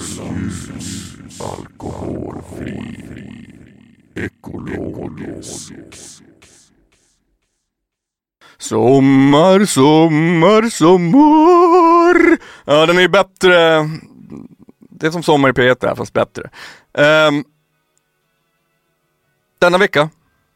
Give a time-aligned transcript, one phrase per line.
[0.00, 0.68] Ljus,
[1.40, 3.04] alkoholfri,
[4.14, 5.72] ekologisk.
[8.58, 12.38] Sommar, sommar, sommar.
[12.64, 13.88] Ja, den är ju bättre.
[14.90, 16.50] Det är som sommar i P1 fast bättre.
[16.92, 17.44] Um,
[19.58, 20.08] denna vecka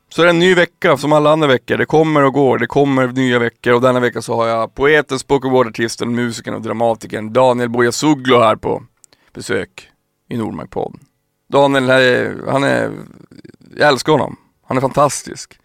[0.09, 1.77] så är det en ny vecka som alla andra veckor.
[1.77, 5.19] Det kommer och går, det kommer nya veckor och denna vecka så har jag poeten,
[5.19, 8.83] spoken word-artisten, musikern och dramatikern Daniel Bojasuglu här på
[9.35, 9.89] besök
[10.29, 11.01] i Nordmarkpodden.
[11.49, 11.91] Daniel,
[12.49, 12.93] han är,
[13.77, 14.37] jag älskar honom.
[14.67, 15.59] Han är fantastisk.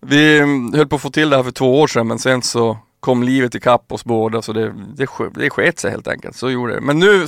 [0.00, 2.42] Vi mm, höll på att få till det här för två år sedan men sen
[2.42, 6.36] så kom livet ikapp oss båda så det, det, det sket sig helt enkelt.
[6.36, 6.80] Så gjorde det.
[6.80, 7.26] Men nu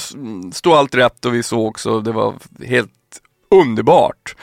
[0.52, 2.90] stod allt rätt och vi såg så det var helt
[3.50, 4.36] underbart.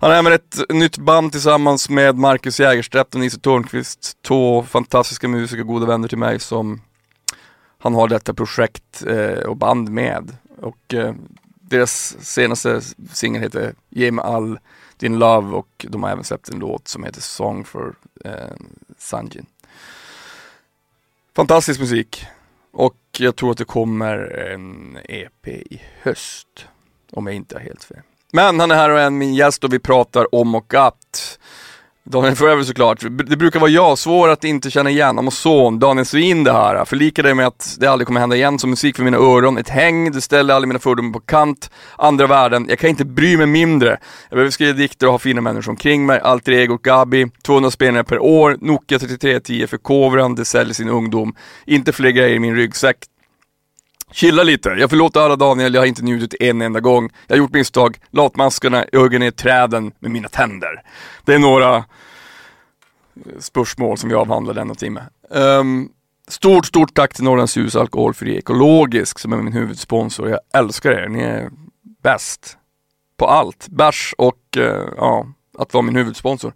[0.00, 4.22] Han är även med ett nytt band tillsammans med Marcus Jägerstedt och Nisse Törnqvist.
[4.26, 6.80] Två fantastiska musiker, goda vänner till mig som
[7.78, 10.36] han har detta projekt eh, och band med.
[10.62, 12.80] Och eh, deras senaste
[13.12, 14.58] singel heter Ge mig all
[14.96, 17.94] din love och de har även släppt en låt som heter Song for
[18.24, 18.32] eh,
[18.98, 19.46] Sanjin.
[21.36, 22.26] Fantastisk musik
[22.72, 24.18] och jag tror att det kommer
[24.52, 26.66] en EP i höst
[27.12, 28.02] om jag inte har helt fel.
[28.32, 31.38] Men han är här och är min gäst och vi pratar om och att
[32.04, 33.00] Daniel Forever såklart.
[33.26, 35.18] Det brukar vara jag, svår att inte känna igen.
[35.18, 36.84] Amazon, Daniel Svin det här.
[36.84, 39.58] Förlika dig med att det aldrig kommer hända igen som musik för mina öron.
[39.58, 41.70] Ett häng, det ställer aldrig mina fördomar på kant.
[41.98, 43.88] Andra värden, jag kan inte bry mig mindre.
[44.28, 46.20] Jag behöver skriva dikter och ha fina människor omkring mig.
[46.20, 48.56] Alter ego Gabi, 200 spelningar per år.
[48.60, 51.34] Nokia 3310 för kovran, det säljer sin ungdom.
[51.66, 52.96] Inte fler grejer i min ryggsäck.
[54.12, 57.10] Chilla lite, jag förlåter alla Daniel, jag har inte njutit en enda gång.
[57.26, 60.82] Jag har gjort misstag, latmaskarna, jag hugger ner träden med mina tänder.
[61.24, 61.82] Det är några eh,
[63.38, 65.02] spörsmål som vi avhandlar denna timme.
[65.30, 65.88] Um,
[66.28, 70.28] stort, stort tack till Norrlands Ljus Alkoholfri Ekologisk som är min huvudsponsor.
[70.28, 71.50] Jag älskar er, ni är
[72.02, 72.56] bäst
[73.16, 73.68] på allt.
[73.68, 74.64] Bärs och uh,
[74.96, 75.26] ja,
[75.58, 76.52] att vara min huvudsponsor.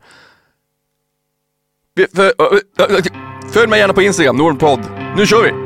[3.52, 4.80] Följ mig gärna på Instagram, Nordpodd.
[5.16, 5.63] Nu kör vi!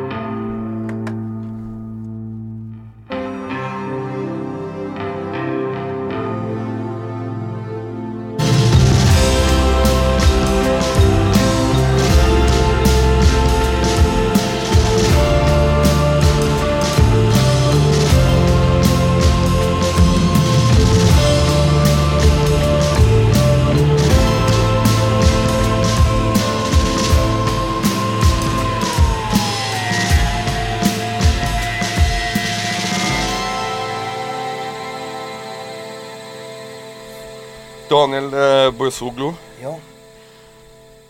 [38.93, 39.33] Bojasoglu,
[39.63, 39.79] Ja,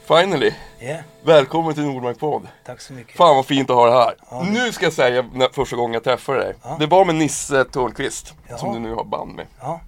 [0.04, 0.54] finally!
[0.78, 2.48] ja, Välkommen till Nordmark podd.
[2.66, 3.16] tack så mycket.
[3.16, 4.14] Fan vad fint att ha dig här.
[4.30, 6.54] Ja, det- Nu ska jag säga när, första gången jag träffade dig.
[6.62, 6.76] Ja.
[6.80, 8.58] Det var med Nisse Törnqvist, Jaha.
[8.58, 9.46] som du nu har band med.
[9.60, 9.80] Ja,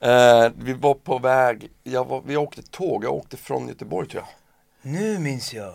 [0.00, 4.22] Eh, vi var på väg, jag var, vi åkte tåg, jag åkte från Göteborg tror
[4.22, 4.92] jag.
[4.92, 5.74] nu minns jag.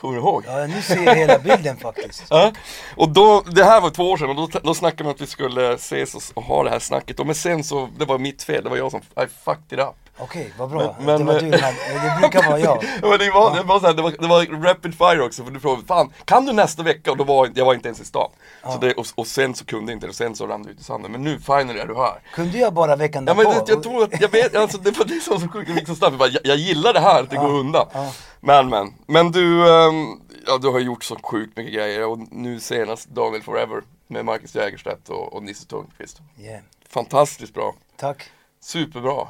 [0.00, 0.44] Kommer du ihåg?
[0.46, 2.22] Ja, nu ser jag hela bilden faktiskt.
[2.28, 2.52] Ja.
[2.96, 5.26] Och då, det här var två år sedan och då, då snackade man att vi
[5.26, 7.20] skulle ses och, och ha det här snacket.
[7.20, 9.78] Och men sen så, det var mitt fel, det var jag som, I fucked it
[9.78, 9.94] up.
[10.22, 10.96] Okej, vad bra.
[11.00, 12.84] Men- det var du, här- det brukar vara jag.
[13.02, 15.44] Ja, men det var, det var, så här, det var, det var rapid fire också,
[15.44, 17.10] för du frågade fan, kan du nästa vecka?
[17.10, 18.30] Och då var jag var inte ens i stan.
[18.64, 20.80] Så det, och, och sen så kunde jag inte, och sen så rann det ut
[20.80, 21.12] i sanden.
[21.12, 22.20] Men nu finally är du här.
[22.34, 23.64] Kunde jag bara veckan Ja men därpå?
[23.64, 26.12] det, jag tror att, jag vet, alltså det var det som så gick så snabbt,
[26.12, 27.86] jag, bara, jag, jag gillar det här, att det går undan.
[27.92, 28.12] ja.
[28.40, 32.60] Men men, men du, ehm, ja du har gjort så sjukt mycket grejer och nu
[32.60, 36.20] senast Daniel Forever med Marcus Jägerstedt och, och Nisse Törnqvist.
[36.38, 38.30] Yeah, Fantastiskt bra, tack.
[38.60, 39.28] superbra.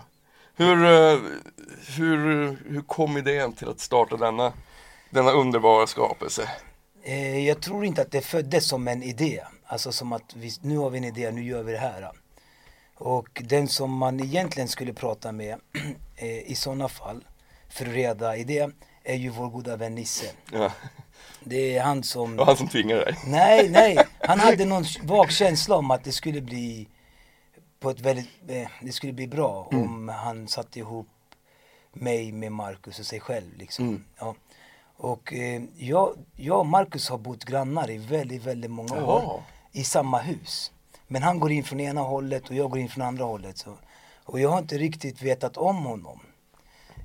[0.56, 1.18] Hur, eh,
[1.96, 2.16] hur,
[2.70, 4.52] hur kom idén till att starta denna,
[5.10, 6.50] denna underbara skapelse?
[7.02, 9.42] Eh, jag tror inte att det föddes som en idé.
[9.66, 12.10] Alltså som att vi, nu har vi en idé, nu gör vi det här.
[12.94, 15.60] Och den som man egentligen skulle prata med
[16.16, 17.24] eh, i sådana fall
[17.68, 18.68] för att reda idé
[19.04, 20.26] är ju vår goda vän Nisse.
[20.52, 20.72] Ja,
[21.44, 22.30] Det är han som...
[22.30, 23.18] det var han som tvingade dig.
[23.26, 23.98] Nej, nej.
[24.20, 26.88] Han hade någon vag känsla om att det skulle bli
[27.80, 31.06] på ett väldigt, eh, det skulle bli bra om han satte ihop
[31.92, 34.04] mig med Marcus och sig själv liksom.
[34.18, 34.34] Ja.
[34.96, 39.24] Och eh, jag, jag och Marcus har bott grannar i väldigt, väldigt många Jaha.
[39.24, 39.42] år
[39.72, 40.72] i samma hus.
[41.06, 43.58] Men han går in från ena hållet och jag går in från andra hållet.
[43.58, 43.76] Så.
[44.24, 46.20] Och jag har inte riktigt vetat om honom.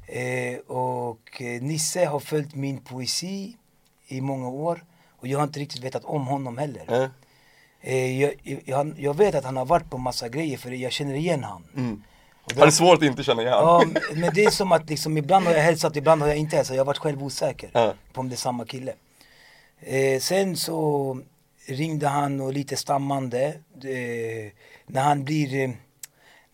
[0.08, 3.56] Eh, och eh, Nisse har följt min poesi
[4.08, 7.10] i många år och jag har inte riktigt vetat om honom heller.
[7.82, 8.34] Eh, jag,
[8.66, 11.64] jag, jag vet att han har varit på massa grejer för jag känner igen han.
[11.78, 12.04] Mm.
[12.56, 13.54] Det svårt att inte känna igen?
[13.54, 16.56] Ja, men det är som att liksom, ibland har jag hälsat, ibland har jag inte
[16.56, 16.76] hälsat.
[16.76, 17.94] Jag har varit själv osäker Ja.
[18.14, 18.94] på om det är samma kille.
[19.80, 21.20] Eh, sen så
[21.68, 23.46] ringde han och lite stammande.
[23.84, 24.52] Eh,
[24.88, 25.78] när han blir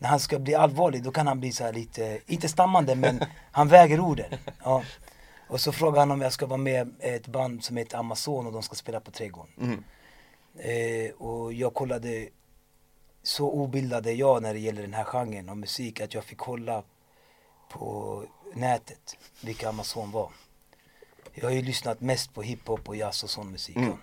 [0.01, 3.23] när han ska bli allvarlig då kan han bli så här lite, inte stammande men
[3.51, 4.33] han väger orden.
[4.63, 4.83] Ja.
[5.47, 8.53] Och så frågar han om jag ska vara med ett band som heter Amazon och
[8.53, 9.53] de ska spela på Trädgården.
[9.61, 9.83] Mm.
[10.55, 12.27] Eh, och jag kollade,
[13.23, 16.37] så obildad är jag när det gäller den här genren av musik att jag fick
[16.37, 16.83] kolla
[17.69, 20.31] på nätet vilka Amazon var.
[21.33, 23.75] Jag har ju lyssnat mest på hiphop och jazz och sån musik.
[23.75, 23.97] Mm.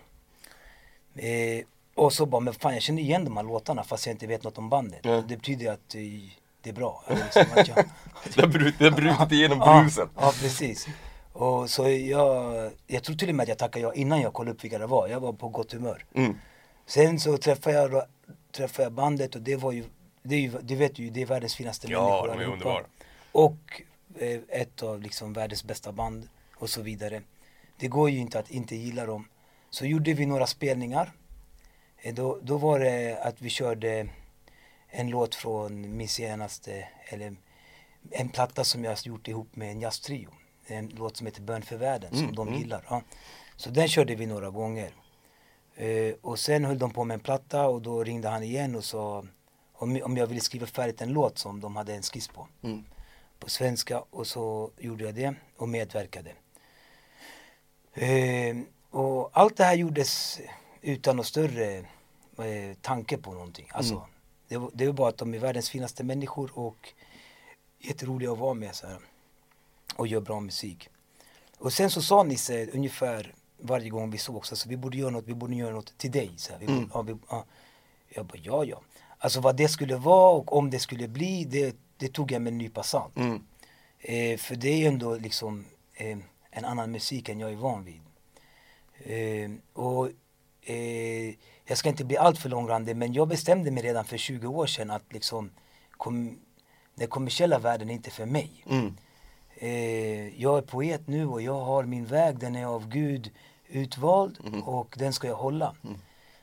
[1.14, 1.64] Eh,
[1.98, 4.44] och så bara, men fan jag känner igen de här låtarna fast jag inte vet
[4.44, 5.00] något om bandet.
[5.02, 5.24] Ja.
[5.28, 6.00] Det betyder att eh,
[6.62, 7.04] det är bra.
[7.08, 7.76] Liksom, att jag,
[8.34, 10.08] Det har brutit, igenom ja, bruset.
[10.16, 10.88] ja, precis.
[11.32, 14.54] Och så jag, jag tror till och med att jag tackade ja innan jag kollade
[14.54, 15.08] upp vilka det var.
[15.08, 16.04] Jag var på gott humör.
[16.14, 16.38] Mm.
[16.86, 18.02] Sen så träffade jag,
[18.52, 19.84] träffade jag bandet och det var ju,
[20.22, 22.84] det, är ju, det vet ju, det är världens finaste Ja, människor de är underbara.
[23.32, 23.82] Och
[24.18, 27.22] eh, ett av liksom världens bästa band och så vidare.
[27.76, 29.28] Det går ju inte att inte gilla dem.
[29.70, 31.12] Så gjorde vi några spelningar.
[32.02, 34.08] Eh, Då, då var det att vi körde
[34.88, 37.36] en låt från min senaste, eller
[38.10, 40.30] en platta som jag gjort ihop med en jazztrio.
[40.66, 42.60] En låt som heter Bön för världen som Mm, de mm.
[42.60, 42.84] gillar.
[42.90, 43.02] Ja.
[43.56, 44.90] Så den körde vi några gånger.
[45.74, 48.84] Eh, och sen höll de på med en platta och då ringde han igen och
[48.84, 49.24] sa
[49.72, 52.48] om, om jag ville skriva färdigt en låt som de hade en skiss på.
[52.62, 52.84] Mm.
[53.38, 56.30] På svenska och så gjorde jag det och medverkade.
[57.94, 58.56] Eh,
[58.90, 60.40] och allt det här gjordes
[60.82, 61.76] utan någon större
[62.38, 63.68] eh, tanke på någonting.
[63.72, 64.08] Alltså, Mm.
[64.48, 66.92] det, det var bara att de är världens finaste människor och
[67.78, 68.98] jätteroliga att vara med så här,
[69.96, 70.88] och gör bra musik.
[71.58, 75.24] Och sen så sa Nisse ungefär varje gång vi sågs, alltså vi borde göra något,
[75.26, 76.30] vi borde göra något till dig.
[76.36, 76.58] Så här.
[76.60, 76.90] Vi borde, Mm.
[76.94, 77.44] ja, vi, ja.
[78.08, 78.80] Jag bara, ja ja.
[79.18, 82.50] Alltså vad det skulle vara och om det skulle bli, det, det tog jag med
[82.52, 83.16] en nypa salt.
[83.16, 83.42] Mm.
[83.98, 85.64] Eh, för det är ju ändå liksom
[85.94, 86.18] eh,
[86.50, 88.00] en annan musik än jag är van vid.
[88.98, 90.08] Eh, och
[90.62, 91.34] eh,
[91.64, 94.90] jag ska inte bli alltför långrandig men jag bestämde mig redan för 20 år sedan
[94.90, 95.50] att liksom
[95.90, 96.38] kom,
[96.94, 98.64] den kommersiella världen är inte för mig.
[98.70, 98.96] Mm.
[99.56, 103.30] Eh, jag är poet nu och jag har min väg, den är av Gud
[103.68, 104.62] utvald Mm.
[104.62, 105.74] och den ska jag hålla.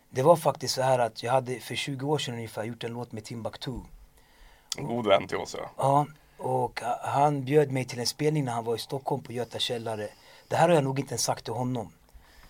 [0.10, 2.94] Det var faktiskt så här att jag hade för 20 år sedan ungefär gjort en
[2.94, 3.72] låt med Timbuktu.
[4.78, 5.70] En god vän till oss ja.
[5.78, 6.06] Ja,
[6.38, 9.60] och ha- han bjöd mig till en spelning när han var i Stockholm på Göta
[9.60, 10.08] källare.
[10.48, 11.92] Det här har jag nog inte ens sagt till honom.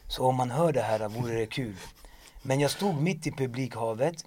[0.08, 1.76] Så om man hör det här vore det kul.
[2.42, 4.26] Men jag stod mitt i publikhavet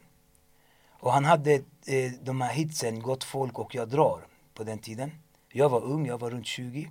[0.90, 1.54] och han hade
[1.86, 5.12] eh, de här hitsen Gott folk och Jag drar på den tiden.
[5.48, 6.90] Jag var ung, jag var runt 20.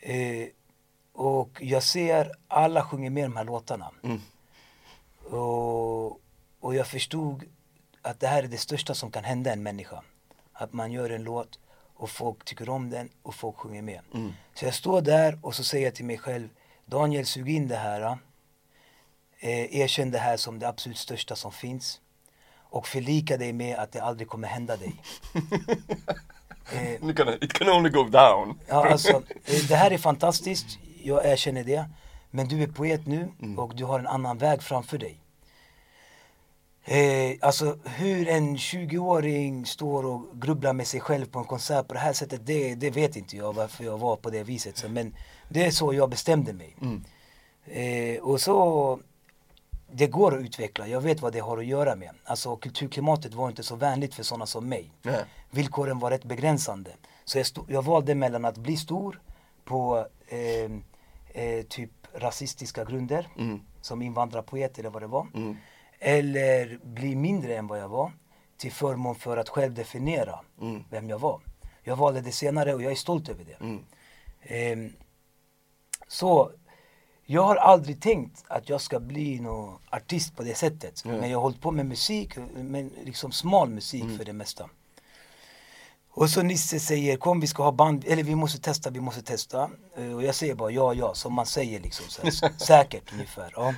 [0.00, 0.48] Eh,
[1.12, 3.90] och jag ser alla sjunger med de här låtarna.
[4.02, 4.20] Mm.
[5.30, 6.20] Och,
[6.60, 7.44] och jag förstod
[8.02, 10.02] att det här är det största som kan hända en människa.
[10.52, 11.58] Att man gör en låt
[11.94, 14.00] och folk tycker om den och folk sjunger med.
[14.14, 14.32] Mm.
[14.54, 16.48] Så jag står där och så säger jag till mig själv,
[16.88, 18.18] Daniel sug in det här.
[19.40, 22.00] Eh, erkänn det här som det absolut största som finns.
[22.70, 24.94] Och förlika dig med att det aldrig kommer hända dig.
[26.72, 27.08] Eh,
[27.40, 28.60] It can only go down.
[28.66, 29.10] Ja, alltså,
[29.44, 31.84] eh, det här är fantastiskt, jag erkänner det.
[32.30, 35.20] Men du är poet nu och du har en annan väg framför dig.
[36.90, 41.94] Eh, alltså hur en 20-åring står och grubblar med sig själv på en konsert på
[41.94, 44.76] det här sättet, det, det vet inte jag varför jag var på det viset.
[44.76, 45.14] Så, men
[45.48, 46.76] det är så jag bestämde mig.
[46.82, 47.04] Mm.
[47.66, 49.00] Eh, och så,
[49.92, 52.10] det går att utveckla, jag vet vad det har att göra med.
[52.24, 54.92] Alltså kulturklimatet var inte så vänligt för sådana som mig.
[55.02, 55.24] Nej.
[55.50, 56.90] Villkoren var rätt begränsande.
[57.24, 59.20] Så jag, stod, jag valde mellan att bli stor
[59.64, 63.60] på eh, eh, typ rasistiska grunder, Mm.
[63.80, 65.26] som invandrarpoet eller vad det var.
[65.34, 65.56] Mm.
[65.98, 68.12] Eller bli mindre än vad jag var
[68.56, 70.84] till förmån för att själv definiera Mm.
[70.90, 71.40] vem jag var.
[71.82, 73.64] Jag valde det senare och jag är stolt över det.
[73.64, 73.84] Mm.
[74.42, 74.92] Ehm,
[76.08, 76.50] så
[77.24, 81.02] jag har aldrig tänkt att jag ska bli någon artist på det sättet.
[81.04, 81.20] Nej.
[81.20, 84.18] Men jag har hållit på med musik, men liksom smal musik Mm.
[84.18, 84.68] för det mesta.
[86.10, 89.22] Och så Nisse säger kom vi ska ha band, eller vi måste testa, vi måste
[89.22, 89.70] testa.
[89.96, 92.06] Eh, Och jag säger bara ja, ja, som man säger liksom.
[92.08, 93.52] Så här, säkert ungefär.
[93.56, 93.74] Ja.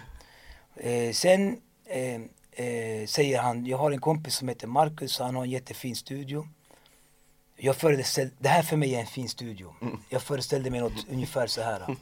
[0.76, 1.60] Eh, sen
[1.90, 2.20] eh,
[2.52, 6.49] eh, säger han, jag har en kompis som heter Marcus, han har en jättefin studio.
[7.56, 9.75] Jag föreställde, det här för mig är en fin studio.
[10.09, 11.97] Jag föreställde mig något ungefär så här.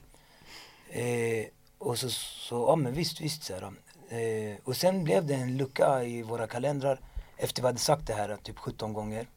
[0.91, 1.47] Eh,
[1.79, 3.73] och så, så, ja men visst, visst så här.
[4.09, 7.01] Eh, och sen blev det en lucka i våra kalendrar
[7.37, 9.29] efter vi hade sagt det här typ 17 gånger.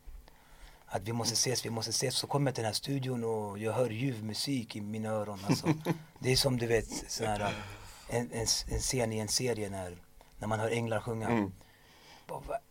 [0.86, 2.16] Att vi måste ses, vi måste ses.
[2.16, 5.40] Så kommer jag till den här studion och jag hör ljuv musik i mina öron.
[5.48, 5.68] Alltså,
[6.20, 7.54] det är som du vet, sån här,
[8.10, 9.98] en, en, en scen i en serie när,
[10.42, 11.30] när man hör änglar sjunga.
[11.30, 11.52] Mm.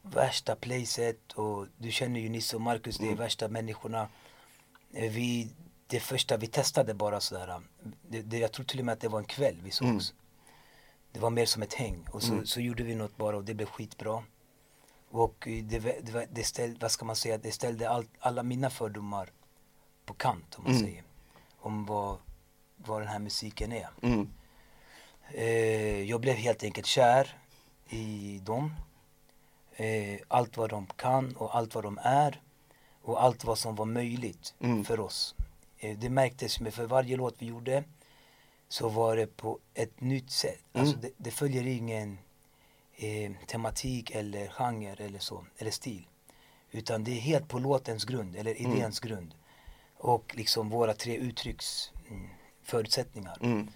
[0.02, 4.08] Värsta placet och du känner ju Nisse och Marcus, det är värsta människorna.
[4.92, 5.52] Eh, Vi,
[5.86, 7.60] det första vi testade bara sådär,
[8.08, 10.14] det, det, jag tror till och med att det var en kväll vi sågs.
[11.12, 12.06] det var mer som ett häng.
[12.10, 12.46] Och så, Mm.
[12.46, 14.24] så gjorde vi något bara och det blev skitbra.
[15.10, 18.70] Och eh, det, det, det ställde, vad ska man säga, det ställde all, alla mina
[18.70, 19.30] fördomar
[20.04, 20.84] på kant om man Mm.
[20.86, 21.02] säger.
[21.58, 22.18] Om vad,
[22.76, 23.88] vad den här musiken är.
[24.02, 24.28] Mm.
[25.34, 27.38] Eh, jag blev helt enkelt kär
[27.90, 28.74] i dem.
[29.76, 32.40] Eh, allt vad de kan och allt vad de är.
[33.02, 34.84] Och allt vad som var möjligt Mm.
[34.84, 35.34] för oss.
[35.78, 37.84] Eh, det märktes med för varje låt vi gjorde
[38.68, 40.60] så var det på ett nytt sätt.
[40.72, 41.00] Alltså Mm.
[41.02, 42.18] det, det följer ingen
[42.96, 46.06] eh, tematik eller genre eller så, eller stil.
[46.70, 48.72] Utan det är helt på låtens grund, eller Mm.
[48.72, 49.34] idéns grund.
[49.96, 52.28] Och liksom våra tre uttrycks mm.
[53.40, 53.68] Mm.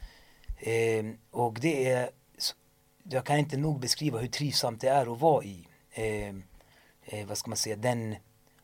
[0.57, 2.11] Eh, och det är,
[3.09, 6.29] jag kan inte nog beskriva hur trivsamt det är att vara i, eh,
[7.05, 8.17] eh, vad ska man säga, den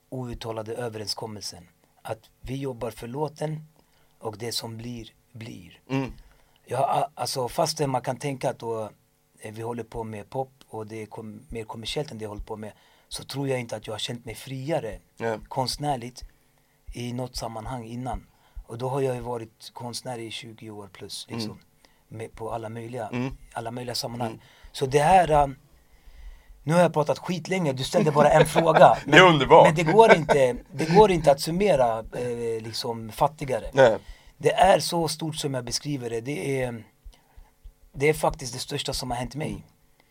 [0.09, 1.69] outtalade överenskommelsen.
[2.03, 3.67] Att vi jobbar för låten
[4.19, 5.81] och det som blir, blir.
[5.89, 6.13] Mm.
[6.65, 8.91] Ja, alltså fastän man kan tänka att då,
[9.39, 12.29] eh, vi håller på med pop och det är kom, mer kommersiellt än det jag
[12.29, 12.73] håller på med
[13.09, 15.39] så tror jag inte att jag har känt mig friare Ja.
[15.49, 16.23] konstnärligt
[16.95, 18.27] i något sammanhang innan.
[18.67, 21.57] Och då har jag ju varit konstnär i 20 år plus liksom.
[21.57, 21.65] Med,
[22.35, 23.37] på alla möjliga, Mm.
[23.53, 24.31] alla möjliga sammanhang.
[24.31, 24.41] Mm.
[24.73, 25.57] Så det här, um,
[26.63, 28.97] nu har jag pratat skitlänge, du ställde bara en fråga.
[29.07, 29.67] Det är underbart.
[29.67, 33.65] Men det går inte, det går inte att summera eh, liksom fattigare.
[33.73, 33.99] Nej.
[34.39, 36.21] Det är så stort som jag beskriver det.
[36.21, 36.85] Det är,
[37.93, 39.65] det är faktiskt det största som har hänt mig.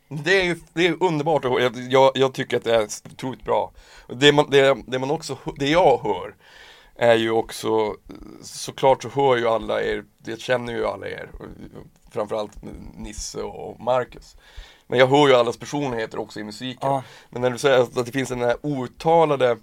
[0.08, 3.72] Det är ju det är underbart jag, jag, jag tycker att det är otroligt bra.
[4.08, 6.36] Det man, det, det man också, det jag hör
[7.00, 7.96] är ju också,
[8.42, 11.32] såklart så hör ju alla er, det känner ju alla er,
[12.12, 12.52] framförallt
[12.94, 14.36] Nisse och Marcus.
[14.88, 16.90] Men jag hör ju allas personligheter också i musiken.
[16.90, 17.04] Ja.
[17.30, 19.58] Men när du säger att det finns den här outtalade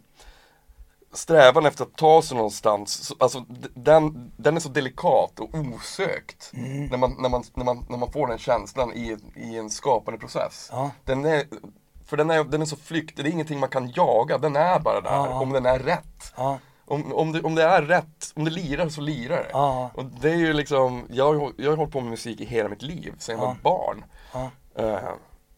[1.12, 6.50] strävan efter att ta sig någonstans, så, alltså den, den är så delikat och osökt
[6.54, 6.86] Mm.
[6.86, 10.20] när, man, när, man, när, man, när man får den känslan i, i en skapande
[10.20, 10.68] process.
[10.72, 10.90] Ja.
[11.04, 11.44] Den är,
[12.06, 14.78] för den är, den är så flyktig, det är ingenting man kan jaga, den är
[14.78, 15.40] bara där, ja.
[15.40, 16.32] om den är rätt.
[16.88, 19.48] Om, om, det, om det är rätt, om det lirar så lirar det.
[19.52, 19.90] Ja.
[19.94, 22.68] Och det är ju liksom, jag, har jag har hållit på med musik i hela
[22.68, 23.56] mitt liv, sedan jag Ja.
[23.62, 24.04] var barn.
[24.32, 24.98] ja, Eh,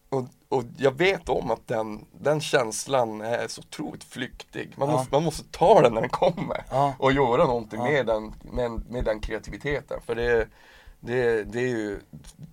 [0.09, 4.73] och, och jag vet om att den, den känslan är så otroligt flyktig.
[4.77, 6.63] Man, måste, man måste ta den när den kommer
[6.97, 10.01] och göra någonting med, den, med, med den kreativiteten.
[10.05, 10.47] För det,
[10.99, 11.99] det, det är ju,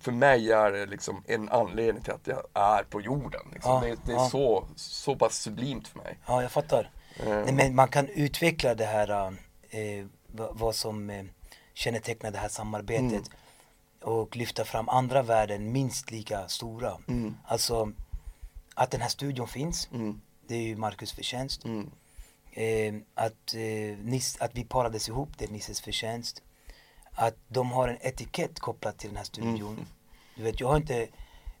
[0.01, 3.41] för mig är det liksom en anledning till att jag är på jorden.
[3.53, 3.81] Liksom.
[3.81, 6.17] Det, det är så, så pass sublimt för mig.
[6.27, 6.89] ja, jag fattar.
[7.19, 9.27] Eh, Nej, men man kan utveckla det här,
[9.69, 11.25] eh, vad, som eh,
[11.73, 13.23] kännetecknar det här samarbetet Mm.
[14.01, 16.97] och lyfta fram andra värden minst lika stora.
[17.07, 17.37] Mm.
[17.45, 17.91] Alltså
[18.75, 21.65] att den här studion finns, Mm, det är ju Marcus förtjänst.
[21.65, 21.91] mm,
[22.51, 26.41] Eh, att, eh, Nis, att vi parades ihop, det är Nisses förtjänst.
[27.11, 29.73] Att de har en etikett kopplad till den här studion.
[29.73, 29.85] Mm.
[30.35, 31.07] Du vet, jag har inte,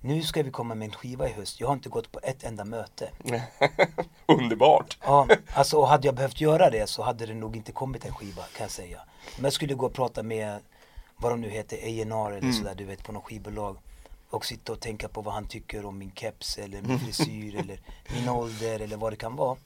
[0.01, 2.43] nu ska vi komma med en skiva i höst, jag har inte gått på ett
[2.43, 3.09] enda möte.
[4.25, 4.97] Underbart!
[5.03, 8.13] Ja, alltså och hade jag behövt göra det så hade det nog inte kommit en
[8.13, 9.01] skiva kan jag säga.
[9.35, 10.59] Men jag skulle gå och prata med,
[11.17, 12.53] vad de nu heter, A&R eller Mm.
[12.53, 13.77] sådär du vet på något skivbolag.
[14.29, 17.79] Och sitta och tänka på vad han tycker om min keps eller min frisyr eller
[18.13, 19.57] min ålder eller vad det kan vara.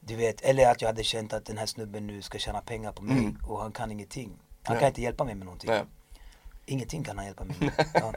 [0.00, 2.92] Du vet, eller att jag hade känt att den här snubben nu ska tjäna pengar
[2.92, 3.38] på mig Mm.
[3.46, 4.30] och han kan ingenting.
[4.62, 4.80] Han Nej.
[4.80, 5.70] kan inte hjälpa mig med någonting.
[5.70, 5.84] Nej.
[6.66, 7.86] Ingenting kan han hjälpa mig med.
[7.94, 8.12] Ja.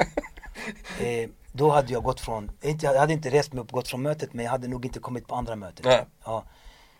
[1.00, 3.88] Eh, då hade jag gått från, inte, jag hade inte rest mig upp och gått
[3.88, 5.86] från mötet men jag hade nog inte kommit på andra mötet.
[5.86, 6.06] Nej.
[6.26, 6.44] Ja.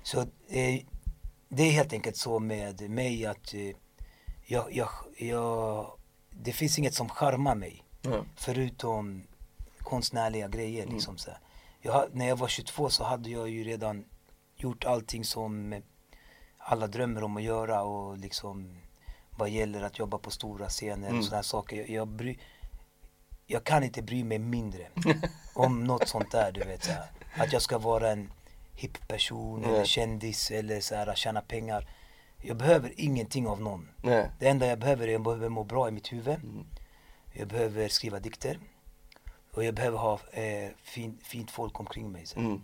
[0.04, 0.80] Så eh,
[1.50, 3.76] det är helt enkelt så med mig att eh,
[4.46, 5.92] jag, jag, jag,
[6.30, 8.24] det finns inget som charmar mig Ja.
[8.36, 9.24] förutom
[9.80, 10.84] konstnärliga grejer.
[10.84, 10.94] Mm.
[10.96, 11.40] Liksom, så här.
[11.82, 14.06] jag, när jag var 22 så hade jag ju redan
[14.56, 15.82] gjort allting som
[16.58, 18.78] alla drömmer om att göra och liksom
[19.38, 21.20] vad gäller att jobba på stora scener Mm.
[21.20, 21.78] och sådana saker.
[21.78, 22.38] Jag, jag, bry,
[23.48, 24.88] jag kan inte bry mig mindre
[25.54, 26.84] om något sånt där du vet.
[26.84, 27.06] Så här.
[27.38, 28.32] Att jag ska vara en
[28.76, 29.86] hipp person eller Nej.
[29.86, 31.88] kändis eller så här, tjäna pengar.
[32.42, 33.90] Jag behöver ingenting av någon.
[34.04, 34.30] Nej.
[34.40, 36.36] Det enda jag behöver är jag behöver må bra i mitt huvud.
[36.44, 36.66] Mm.
[37.34, 38.60] Jag behöver skriva dikter.
[39.54, 42.26] Och jag behöver ha eh, fin, fint folk omkring mig.
[42.26, 42.40] Så.
[42.40, 42.64] Mm.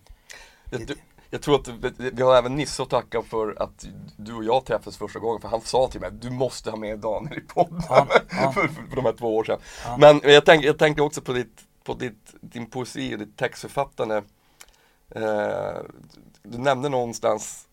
[0.65, 0.95] Det- du-
[1.33, 1.67] jag tror att
[2.11, 3.85] vi- har även Nisse att tacka för att
[4.17, 6.99] du och jag träffades första gången för han sa till mig du måste ha med
[6.99, 8.51] Daniel i podden Ja, ja.
[8.55, 9.59] för, för, de här två år sedan.
[9.85, 9.97] Ja.
[9.97, 14.23] Men jag, tänk, jag tänkte också på, ditt, på ditt, din poesi och ditt textförfattande.
[15.15, 15.81] Eh,
[16.43, 17.67] du nämnde någonstans,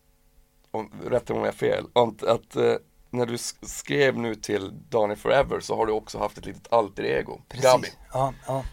[0.71, 2.73] om, rätta mig om jag har fel, att, att eh,
[3.09, 6.73] när du sk- skrev nu till Daniel Forever så har du också haft ett litet
[6.73, 7.61] alter ego, Gabi.
[7.81, 7.97] Precis.
[8.13, 8.63] Ja, ja.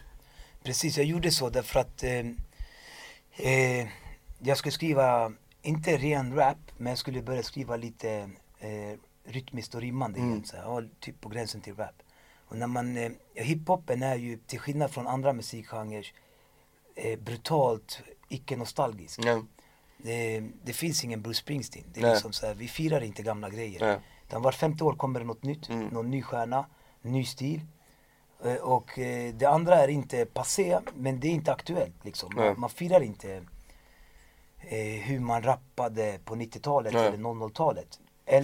[0.63, 2.19] Precis, jag gjorde så därför att eh,
[3.51, 3.87] eh,
[4.39, 8.29] jag skulle skriva, inte ren rap, men jag skulle börja skriva lite
[8.59, 10.31] eh, rytmiskt och rimmande Mm.
[10.31, 10.45] igen.
[10.45, 11.95] Så här, typ på gränsen till rap.
[12.47, 16.07] Och när man, eh, hiphopen är ju till skillnad från andra musikgenrer
[16.95, 19.19] eh, brutalt icke-nostalgisk.
[19.25, 19.41] Ja.
[19.97, 21.85] Det, det finns ingen Bruce Springsteen.
[21.93, 22.11] Det är Nej.
[22.11, 23.79] liksom så här, vi firar inte gamla grejer.
[23.79, 23.99] Nej.
[24.27, 25.87] Utan vart femte år kommer det något nytt, Mm.
[25.87, 26.65] någon ny stjärna,
[27.01, 27.61] ny stil.
[28.43, 32.35] Eh, Och eh, det andra är inte passé, men det är inte aktuellt liksom.
[32.35, 33.43] Man, man firar inte
[34.59, 37.07] eh, hur man rappade på 90-talet Nej.
[37.07, 37.99] eller 00-talet.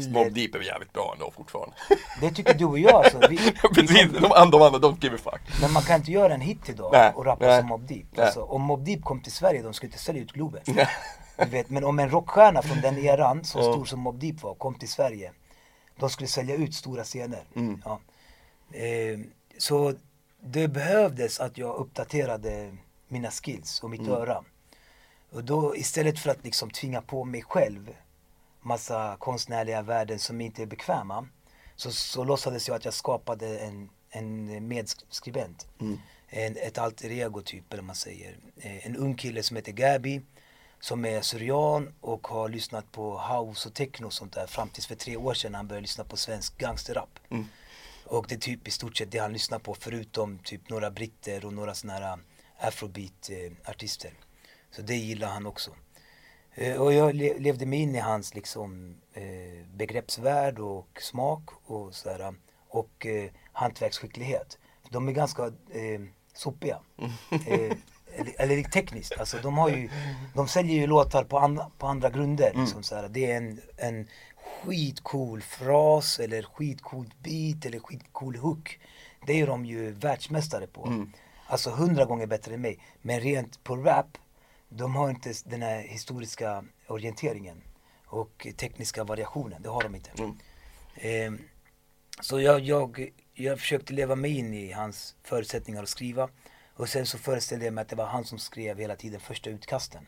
[0.09, 1.75] Mob Deep är jävligt bra ändå fortfarande.
[2.21, 3.19] det tycker du och jag alltså.
[3.29, 3.37] Vi,
[3.75, 5.61] Precis, de andra, de andra, don't give a fuck.
[5.61, 8.19] men man kan inte göra en hit idag Nej, och rappa nej, som Mobb Deep.
[8.19, 10.61] Alltså, om Mobb Deep kom till Sverige, de skulle inte sälja ut Globen.
[11.37, 14.55] Du vet, men om en rockstjärna från den eran, så stor som Mobb Deep var,
[14.55, 15.31] kom till Sverige.
[15.99, 17.43] De skulle sälja ut stora scener.
[17.55, 17.81] Mm.
[17.85, 17.99] Ja.
[18.77, 19.19] Eh,
[19.57, 19.93] så
[20.43, 22.75] det behövdes att jag uppdaterade
[23.07, 24.13] mina skills och mitt Mm.
[24.13, 24.43] öra.
[25.33, 27.95] Och då istället för att liksom tvinga på mig själv
[28.61, 31.27] massa konstnärliga värden som inte är bekväma.
[31.75, 35.67] Så, så låtsades jag att jag skapade en, en medskribent.
[35.81, 35.99] Mm.
[36.27, 38.37] En, ett alter ego typ, eller man säger.
[38.57, 40.21] Eh, En ung kille som heter Gabi.
[40.79, 44.87] Som är syrian och har lyssnat på house och techno och sånt där fram tills
[44.87, 47.19] för tre år sedan han började lyssna på svensk gangsterrap.
[47.29, 47.47] Mm.
[48.05, 51.45] Och det är typ i stort sett det han lyssnar på förutom typ några britter
[51.45, 52.17] och några såna här
[52.57, 54.13] afrobeat eh, artister.
[54.75, 55.71] Så det gillar han också.
[56.55, 61.95] Eh, och jag le- levde mig in i hans liksom eh, begreppsvärld och smak och
[61.95, 62.33] sådär.
[62.67, 64.57] Och eh, hantverksskicklighet.
[64.89, 66.01] De är ganska eh,
[66.33, 66.79] sopiga.
[67.47, 67.71] Eh,
[68.15, 69.89] eller, eller tekniskt, alltså de har ju,
[70.35, 72.51] de säljer ju låtar på, andra på andra grunder.
[72.55, 73.07] Liksom, såhär.
[73.09, 74.07] Det är en, en
[74.63, 78.79] skitcool fras eller skitcool beat eller skitcool hook.
[79.27, 81.05] Det är de ju världsmästare på.
[81.47, 82.79] Alltså hundra gånger bättre än mig.
[83.01, 84.17] Men rent på rap,
[84.75, 87.63] de har inte den här historiska orienteringen
[88.05, 89.61] och tekniska variationen.
[89.61, 90.09] Det har de inte.
[90.19, 90.37] Mm.
[90.95, 91.45] Eh,
[92.21, 96.29] så jag, jag, jag försökte leva mig in i hans förutsättningar att skriva.
[96.75, 99.49] Och sen så föreställde jag mig att det var han som skrev hela tiden första
[99.49, 100.07] utkasten.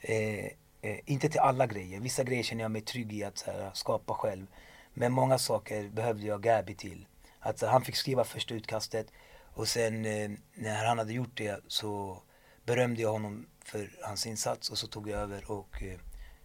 [0.00, 0.44] Eh,
[0.80, 2.00] eh, inte till alla grejer.
[2.00, 4.46] Vissa grejer känner jag mig trygg i att här, skapa själv.
[4.94, 7.06] Men många saker behövde jag Gabi till.
[7.40, 9.06] Att så, han fick skriva första utkastet
[9.54, 12.22] och sen eh, när han hade gjort det så
[12.64, 15.98] berömde jag honom för hans insats och så tog jag över och eh,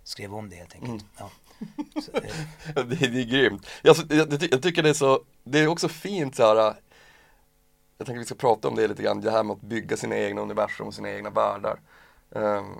[0.03, 1.05] skrev om det helt enkelt.
[1.17, 1.31] Ja.
[2.01, 3.67] Så, eh, det, det är grymt.
[3.81, 6.55] Jag, jag, jag, ty- jag tycker det är så, det är också fint så här.
[7.97, 10.17] Jag tänker vi ska prata om det lite grann, det här med att bygga sina
[10.17, 11.79] egna universum och sina egna världar.
[12.35, 12.75] Ehm,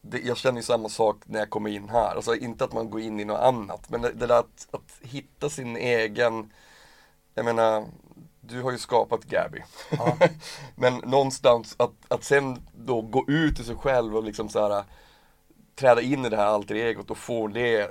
[0.00, 2.90] det, jag känner ju samma sak när jag kommer in här, alltså inte att man
[2.90, 6.52] går in i något annat, men det, det där att, att hitta sin egen,
[7.34, 7.86] jag menar,
[8.48, 9.62] du har ju skapat Gabby.
[9.90, 10.16] Ja.
[10.74, 14.84] men någonstans att, att sen då gå ut i sig själv och liksom så här
[15.74, 17.90] träda in i det här alter egot och få det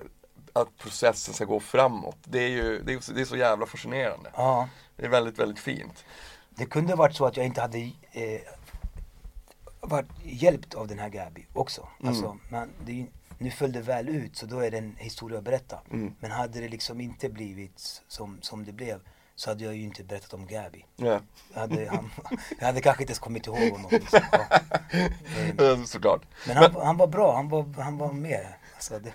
[0.54, 2.18] att processen ska gå framåt.
[2.24, 4.30] Det är ju det är, så- det är så jävla fascinerande.
[4.36, 4.70] ja.
[4.98, 6.06] Det är väldigt, väldigt fint.
[6.50, 7.78] Det kunde varit så att jag inte hade
[8.12, 8.42] eh,
[9.82, 11.88] varit hjälpt av den här Gabi också.
[12.04, 13.06] Alltså, men det,
[13.38, 15.80] nu föll det väl ut så då är det en historia att berätta.
[16.20, 19.00] Men hade det liksom inte blivit som, som det blev
[19.36, 20.86] så hade jag ju inte berättat om Gabi.
[20.96, 21.22] Ja.
[21.54, 22.12] Jag hade, han,
[22.60, 23.92] jag hade kanske inte ens kommit ihåg honom.
[23.92, 24.20] Liksom.
[25.58, 25.86] Ja.
[25.86, 26.22] Såklart.
[26.48, 28.48] Men han, han var bra, han var, han var med.
[28.76, 29.14] Alltså, det,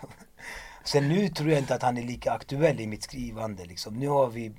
[0.85, 3.65] sen nu tror jag inte att han är lika aktuell i mitt skrivande.
[3.65, 3.95] Liksom.
[3.95, 4.53] Nu, har vi,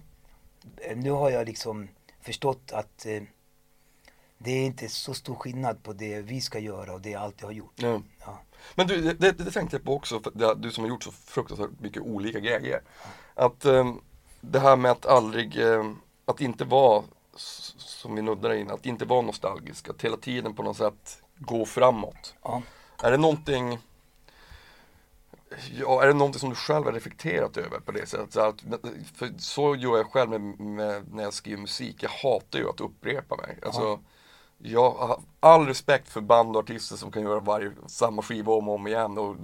[0.96, 1.88] nu har jag liksom
[2.22, 3.22] förstått att eh,
[4.38, 7.44] det är inte så stor skillnad på det vi ska göra och det jag alltid
[7.44, 7.74] har gjort.
[7.76, 8.02] Ja.
[8.20, 8.42] Ja.
[8.76, 11.12] Men du, det, det, tänkte jag på också, för det, du som har gjort så
[11.12, 12.82] fruktansvärt mycket olika grejer.
[13.34, 14.02] Att ehm,
[14.42, 17.04] det här med att aldrig, ehm, att inte vara,
[17.78, 21.66] som vi nuddade in, att inte vara nostalgisk, att hela tiden på något sätt gå
[21.66, 22.36] framåt.
[22.44, 22.62] Ja.
[23.04, 23.80] Är det någonting
[25.80, 28.34] Ja, är det någonting som du själv har reflekterat över på det sättet?
[28.34, 28.64] Så, att,
[29.16, 32.04] för så gör jag själv med, med, när jag skriver musik.
[32.04, 33.58] Jag hatar ju att upprepa mig.
[33.66, 34.00] Alltså,
[34.58, 38.70] Jag har all respekt för band och artister som kan göra varje, samma skiva om
[38.70, 39.36] och om igen och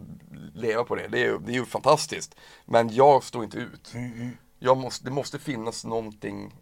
[0.53, 1.07] leva på det.
[1.07, 2.35] Det är, det är ju fantastiskt.
[2.65, 3.93] Men jag står inte ut.
[3.93, 4.37] Mm, mm.
[4.59, 6.53] Jag måste, det måste finnas någonting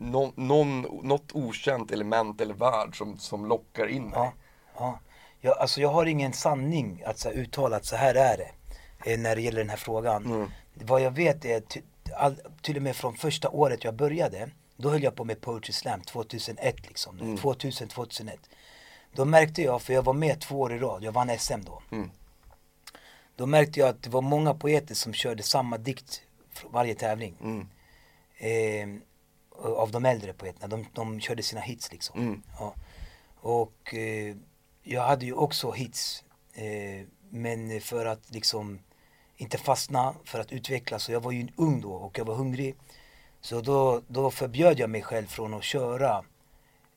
[0.00, 4.12] någon, någon, något okänt element eller värld som, som lockar in mig.
[4.14, 4.32] Ja,
[4.74, 4.98] ja.
[5.40, 8.50] Jag, alltså jag har ingen sanning att så uttala att så här är det
[9.12, 10.24] eh, när det gäller den här frågan.
[10.24, 10.50] Mm.
[10.74, 11.80] Vad jag vet är ty,
[12.16, 15.72] all, till och med från första året jag började, då höll jag på med Poetry
[15.72, 17.20] Slam 2001 liksom.
[17.20, 17.36] Mm.
[17.36, 18.40] 2000, 2001.
[19.12, 21.82] Då märkte jag, för jag var med två år i rad, jag vann SM då.
[21.90, 22.10] Mm.
[23.36, 26.22] Då märkte jag att det var många poeter som körde samma dikt
[26.70, 27.36] varje tävling.
[27.40, 27.68] Mm.
[28.38, 29.02] Eh,
[29.64, 32.20] av de äldre poeterna, de, de körde sina hits liksom.
[32.20, 32.42] Mm.
[32.58, 32.74] Ja.
[33.40, 34.36] Och eh,
[34.82, 36.24] jag hade ju också hits.
[36.54, 38.78] Eh, men för att liksom
[39.36, 41.08] inte fastna, för att utvecklas.
[41.08, 42.74] Och jag var ju ung då och jag var hungrig.
[43.40, 46.24] Så då, då förbjöd jag mig själv från att köra.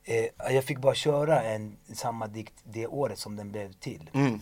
[0.04, 4.10] Eh, jag fick bara köra en, samma dikt det året som den blev till.
[4.14, 4.40] Mm.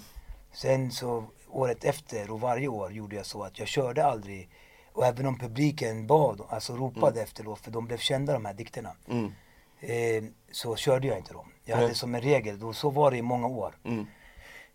[0.53, 4.49] Sen så året efter och varje år gjorde jag så att jag körde aldrig
[4.93, 8.97] och även om publiken bad, alltså ropade efteråt för de blev kända de här dikterna.
[9.09, 9.33] Mm.
[9.81, 11.53] Eh, så körde jag inte dem.
[11.65, 13.75] Jag hade som en regel, och så var det i många år.
[13.85, 14.07] Mm.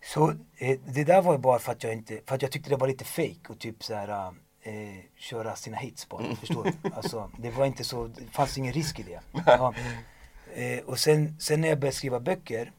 [0.04, 2.70] Så eh, det där var ju bara för att jag inte, för att jag tyckte
[2.70, 6.90] det var lite fake och typ så här eh, köra sina hits bara, förstår du?
[6.94, 9.20] Alltså det var inte så, det fanns ingen risk i det.
[9.46, 9.74] Ja.
[10.54, 12.72] Eh, och sen, sen när jag började skriva böcker,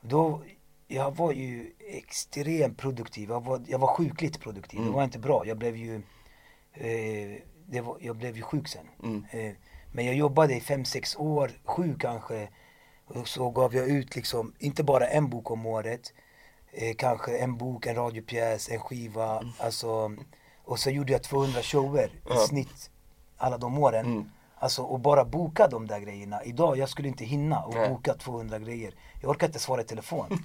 [0.00, 0.42] då,
[0.88, 5.46] jag var ju extremt produktiv, jag var, jag var sjukligt produktiv, det var inte bra.
[5.46, 6.02] Jag blev ju,
[6.74, 8.86] eh, det var, jag blev ju sjuk sen.
[9.02, 9.24] Mm.
[9.30, 9.52] Eh,
[9.92, 12.48] men jag jobbade i fem sex år, sju kanske.
[13.06, 16.12] Och så gav jag ut liksom, inte bara en bok om året.
[16.72, 19.38] Eh, kanske en bok, en radiopjäs, en skiva.
[19.40, 19.52] Mm.
[19.58, 20.12] Alltså,
[20.64, 22.36] och så gjorde jag 200 shower i Ja.
[22.36, 22.90] snitt
[23.36, 24.06] alla de åren.
[24.06, 24.30] Mm.
[24.58, 26.44] Alltså och bara boka de där grejerna.
[26.44, 27.88] Idag, jag skulle inte hinna och Nej.
[27.88, 28.94] boka 200 grejer.
[29.20, 30.44] Jag orkar inte svara i telefon.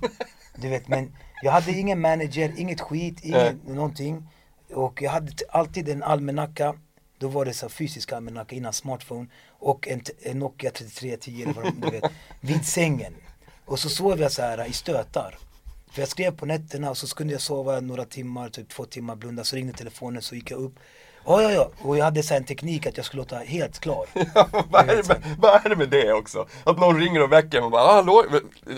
[0.56, 4.28] Du vet, men jag hade ingen manager, inget skit, inget någonting.
[4.74, 6.76] Och jag hade alltid en almanacka.
[7.18, 9.28] Då var det så fysisk almanacka innan smartphone.
[9.48, 13.14] Och en, en Nokia 3310 eller vad de- vet, vid sängen.
[13.66, 15.38] Och så sov jag så här i stötar.
[15.92, 19.16] För jag skrev på nätterna och så kunde jag sova några timmar, typ två timmar,
[19.16, 20.76] blunda, så ringde telefonen så gick jag upp.
[21.26, 21.70] Ja, ja, ja.
[21.82, 24.06] Och jag hade så en teknik att jag skulle låta helt klar.
[24.70, 26.48] vad, är med, vad är det med det också?
[26.64, 28.26] Att någon ringer och väcker och bara hallå,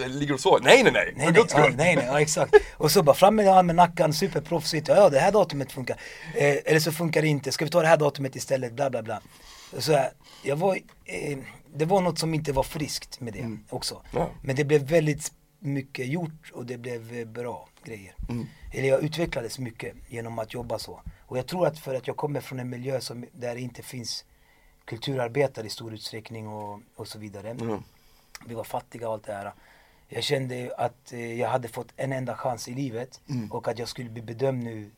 [0.08, 0.60] ligger du sover?
[0.64, 2.56] Nej nej nej, Nej nej, ja, nej, nej, ja, exakt.
[2.78, 4.88] Och så bara fram med almanackan, superproffsigt.
[4.88, 5.98] Ja, det här datumet funkar.
[6.36, 7.52] Eh, eller så funkar det inte.
[7.52, 8.74] Ska vi ta det här datumet istället?
[8.74, 9.22] Bla, bla, bla.
[9.78, 10.10] Så här,
[10.44, 11.38] jag var, eh,
[11.76, 13.96] det var något som inte var friskt med det också.
[13.96, 14.06] Mm.
[14.24, 14.30] Ja.
[14.42, 18.16] Men det blev väldigt mycket gjort och det blev eh, bra grejer.
[18.30, 18.46] Mm.
[18.74, 21.02] Eller jag utvecklades mycket genom att jobba så.
[21.20, 23.84] Och jag tror att för att jag kommer från en miljö som, där det inte
[23.84, 24.26] finns
[24.86, 27.84] kulturarbetare i stor utsträckning och, och så vidare Mm.
[28.46, 29.54] vi var fattiga och allt det här.
[30.08, 33.52] Jag kände att eh, jag hade fått en enda chans i livet Mm.
[33.52, 34.92] och att jag skulle bli bedömd nu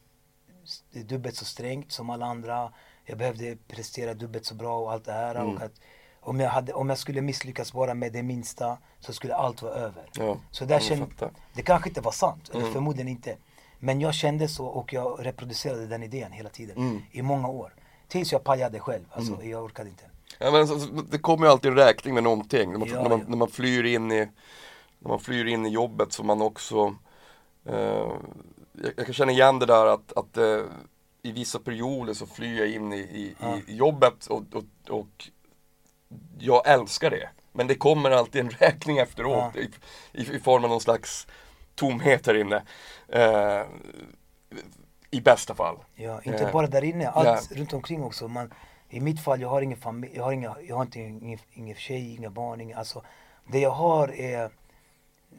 [0.91, 2.73] dubbelt så strängt som alla andra.
[3.05, 5.35] Jag behövde prestera dubbelt så bra och allt det här.
[5.35, 5.47] Mm.
[5.55, 5.81] Och att
[6.21, 9.73] om, jag hade, om jag skulle misslyckas bara med det minsta så skulle allt vara
[9.73, 10.09] över.
[10.13, 11.05] Ja, Så där kände,
[11.53, 12.73] det kanske inte var sant, eller Mm.
[12.73, 13.37] förmodligen inte.
[13.79, 16.77] Men jag kände så och jag reproducerade den idén hela tiden.
[16.77, 17.01] Mm.
[17.11, 17.73] I många år.
[18.07, 20.03] Tills jag pajade själv, alltså jag orkade inte.
[20.39, 22.71] Ja, men så, så, det kommer ju alltid en räkning med någonting.
[22.71, 24.29] När man, Ja, när man, när man flyr in i
[24.99, 26.95] när man flyr in i jobbet så man också
[27.65, 27.75] eh,
[28.73, 30.61] jag, jag kan känna igen det där att, att eh,
[31.21, 33.35] i vissa perioder så flyr jag in i, i,
[33.67, 34.63] i jobbet och, och,
[34.99, 35.29] och
[36.39, 37.29] jag älskar det.
[37.51, 39.61] Men det kommer alltid en räkning efteråt Ja.
[39.61, 39.69] i,
[40.21, 41.27] i, i form av någon slags
[41.75, 42.63] tomhet här inne.
[43.07, 43.61] Eh,
[45.11, 45.77] I bästa fall.
[45.95, 47.57] Ja, inte Eh, bara där inne, allt ja.
[47.57, 48.27] runt omkring också.
[48.27, 48.53] Man,
[48.89, 51.75] I mitt fall, jag har ingen familj, jag har, inga, jag har inte ingen, ingen
[51.75, 53.03] tjej, inga barn, inga, alltså
[53.47, 54.43] Det jag har är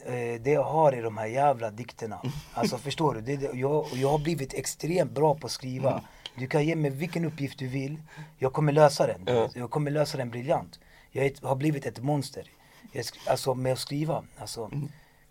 [0.07, 2.23] eh, det jag har är de här jävla dikterna.
[2.55, 3.21] Alltså förstår du?
[3.21, 6.03] Det, det, jag, jag har blivit extremt bra på att skriva.
[6.41, 7.97] Du kan ge mig vilken uppgift du vill,
[8.39, 9.23] jag kommer lösa den.
[9.27, 9.51] Ja.
[9.55, 10.81] Jag kommer lösa den briljant.
[11.11, 12.45] Jag är har blivit ett monster.
[12.93, 14.25] Jag, alltså med att skriva.
[14.39, 14.71] Alltså,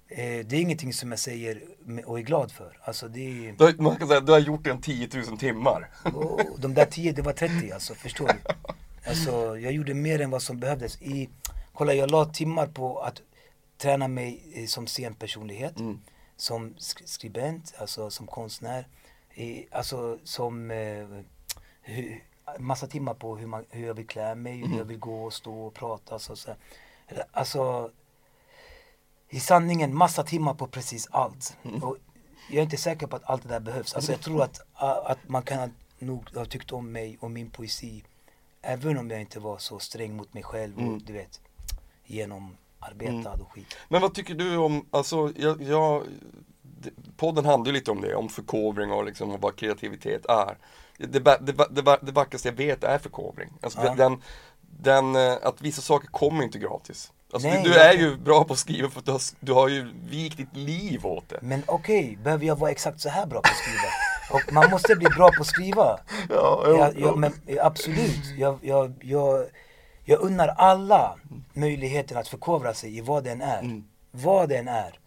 [0.07, 1.61] eh, det är ingenting som jag säger
[2.05, 2.77] och är glad för.
[2.81, 3.51] Alltså det är...
[3.57, 5.89] Du, har- man kan säga, du har gjort det en 10 000 timmar.
[6.13, 8.33] Och de där 10, det var 30 alltså, förstår du?
[9.09, 11.01] Alltså jag gjorde mer än vad som behövdes.
[11.01, 11.29] I,
[11.73, 13.21] kolla jag la timmar på att
[13.77, 15.99] träna mig eh, som scenpersonlighet, Mm.
[16.37, 18.87] som sk- skribent, alltså som konstnär,
[19.39, 21.07] i, alltså som eh,
[21.81, 22.19] hu,
[22.59, 25.33] massa timmar på hur, man, hur jag vill klä mig, hur jag vill gå och
[25.33, 26.13] stå och prata.
[26.13, 26.51] Alltså, så,
[27.31, 27.91] alltså
[29.29, 31.57] i sanningen massa timmar på precis allt.
[31.81, 31.97] Och
[32.49, 33.93] jag är inte säker på att allt det där behövs.
[33.93, 34.61] Alltså jag tror att,
[35.05, 38.03] att man kan nog ha tyckt om mig och min poesi
[38.61, 40.99] även om jag inte var så sträng mot mig själv och Mm.
[41.05, 41.41] du vet
[42.05, 43.77] genomarbetad och skit.
[43.89, 46.03] Men vad tycker du om, alltså jag, jag
[47.17, 50.57] podden handlar ju lite om det, om förkovring och liksom vad kreativitet är.
[50.97, 51.37] Det, det,
[51.69, 53.49] det, det vackraste jag vet är förkovring.
[53.61, 53.95] Alltså Ja.
[53.95, 54.21] den,
[54.61, 57.11] den, eh, att vissa saker kommer inte gratis.
[57.33, 59.21] Alltså Nej, du, du jag- är ju bra på att skriva för att du har,
[59.39, 61.39] du har ju vikt ditt liv åt det.
[61.41, 63.89] Men okej, behöver jag vara exakt så här bra på att skriva?
[64.31, 65.99] Och man måste bli bra på att skriva.
[66.29, 68.25] Ja, Ja, ja, men absolut.
[68.37, 69.45] Jag, jag, jag,
[70.05, 71.15] jag unnar alla
[71.53, 73.59] möjligheten att förkovra sig i vad den är.
[73.59, 73.83] Mm.
[74.11, 74.99] Vad den är.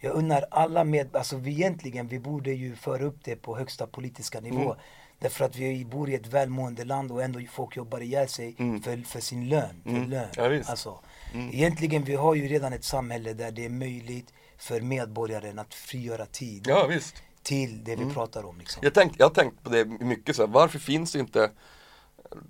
[0.00, 3.86] Jag unnar alla med, alltså vi egentligen, vi borde ju föra upp det på högsta
[3.86, 4.62] politiska nivå.
[4.72, 4.76] Mm.
[5.18, 8.82] Därför att vi bor i ett välmående land och ändå folk jobbar ihjäl sig Mm.
[8.82, 9.80] för, för sin lön.
[9.82, 10.10] För Mm.
[10.10, 10.28] lön.
[10.36, 10.70] Ja, visst.
[10.70, 10.98] Alltså,
[11.34, 11.50] Mm.
[11.54, 16.26] Egentligen, vi har ju redan ett samhälle där det är möjligt för medborgaren att frigöra
[16.26, 17.22] tid Ja visst.
[17.42, 18.14] till det vi Mm.
[18.14, 18.58] pratar om.
[18.58, 18.80] Liksom.
[18.84, 21.50] Jag, tänkt, jag har tänkt på det mycket så här, varför finns det inte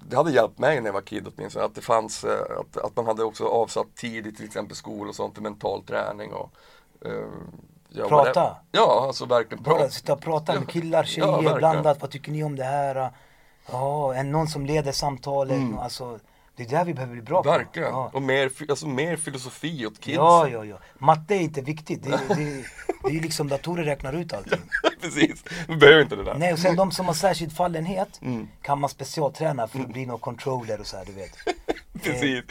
[0.09, 2.97] det hade hjälpt mig när jag var kid åtminstone, att det fanns, eh, att, att
[2.97, 6.53] man hade också avsatt tid i till exempel skola och sånt för mental träning och
[7.05, 8.57] ja, vad det- Prata.
[8.73, 9.91] Ja, alltså verkligen Bara prata.
[9.91, 10.67] sitta och prata med Ja.
[10.67, 11.57] killar, Ja, tjejer, verkligen.
[11.59, 12.01] blandat.
[12.01, 13.11] Vad tycker ni om det här?
[13.73, 15.57] Ja, en, någon som leder samtalet.
[15.57, 15.79] Mm.
[15.79, 16.19] Alltså,
[16.57, 17.49] det är där vi behöver bli bra på.
[17.51, 17.89] Verkligen.
[17.89, 18.11] Ja.
[18.15, 20.17] Och mer, alltså, mer filosofi åt kids.
[20.17, 20.77] Ja, ja, ja.
[20.99, 22.03] Matte är inte viktigt.
[22.03, 22.65] Det, det,
[23.11, 24.61] det är liksom datorer räknar ut allting.
[25.01, 26.35] Precis, vi behöver inte det där.
[26.35, 28.49] Nej, och sen de som har särskild fallenhet Mm.
[28.63, 31.33] kan man specialträna för att bli någon controller och så här, du vet.
[32.03, 32.45] Precis.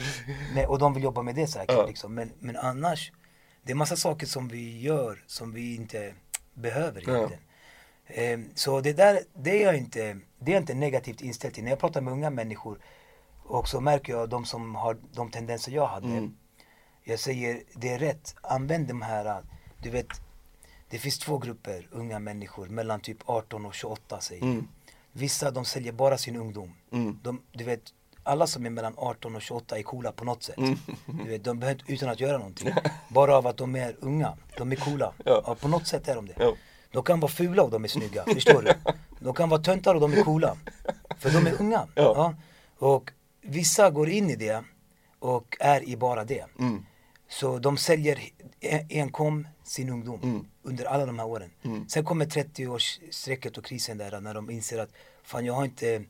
[0.56, 1.86] Nej, och de vill jobba med det säkert Ja.
[1.86, 2.14] liksom.
[2.16, 3.12] Men, men annars,
[3.68, 6.14] det är massa saker som vi gör som vi inte
[6.54, 7.16] behöver Ja.
[7.18, 7.44] egentligen.
[8.08, 11.64] Ehm, så det där, det är jag inte, det är jag inte negativt inställd till.
[11.64, 12.80] När jag pratar med unga människor
[13.44, 16.08] och så märker jag de som har de tendenser jag hade.
[16.08, 16.36] Mm.
[17.04, 19.44] Jag säger, det är rätt, använd de här,
[19.84, 20.08] du vet,
[20.90, 24.44] det finns två grupper unga människor mellan typ 18 och 28 säger.
[24.44, 24.68] Mm.
[25.12, 26.74] Vissa de säljer bara sin ungdom.
[26.92, 27.20] Mm.
[27.24, 27.82] De, du vet,
[28.28, 30.58] alla som är mellan 18 och 28 är coola på något sätt.
[30.58, 30.78] Mm.
[31.06, 32.70] Du vet, de behöver utan att göra någonting.
[33.10, 34.38] Bara av att de är unga.
[34.58, 35.14] De är coola.
[35.26, 35.44] Ja.
[35.46, 35.56] Ja.
[35.56, 36.34] på något sätt är de det.
[36.40, 36.54] Ja.
[36.92, 38.92] De kan vara fula och de är snygga, förstår du?
[39.20, 40.58] De kan vara töntar och de är coola.
[41.20, 41.88] För de är unga.
[41.96, 42.36] Ja.
[42.78, 43.12] Och
[43.42, 44.64] vissa går in i det
[45.20, 46.46] och är i bara det.
[46.60, 46.86] Mm.
[47.30, 48.20] Så de säljer
[48.60, 50.46] en- enkom sin ungdom Mm.
[50.64, 51.50] under alla de här åren.
[51.64, 51.88] Mm.
[51.90, 54.90] Sen kommer 30-årsstrecket och krisen där när de inser att
[55.24, 56.04] fan jag har inte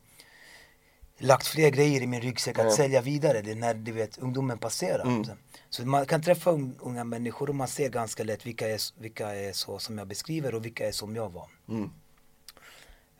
[1.17, 3.41] lagt fler grejer i min ryggsäck att sälja vidare.
[3.41, 5.05] Det är när du vet ungdomen passerar.
[5.05, 5.23] Mm.
[5.69, 9.35] Så man kan träffa un- unga människor och man ser ganska lätt vilka är, vilka
[9.35, 11.49] är så som jag beskriver och vilka är som jag var.
[11.69, 11.89] Mm.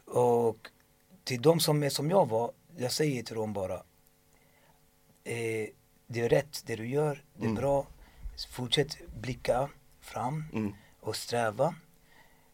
[0.06, 0.58] Och
[1.24, 3.74] till de som är som jag var, jag säger till dem bara
[5.24, 5.68] eh,
[6.08, 7.56] Det är rätt det du gör, det är Mm.
[7.56, 7.88] bra
[8.52, 9.70] Fortsätt blicka
[10.02, 10.74] fram Mm.
[11.00, 11.76] och sträva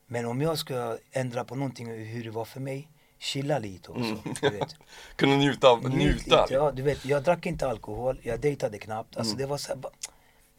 [0.08, 2.90] Men om jag ska ändra på någonting hur det var för mig
[3.24, 4.20] Chilla lite också, Mm.
[4.42, 4.76] du vet
[5.16, 6.42] Kunna njuta av, Njut njuta.
[6.42, 9.42] lite, ja, du vet, jag drack inte alkohol, jag dejtade knappt Alltså Mm.
[9.42, 9.82] det var så här,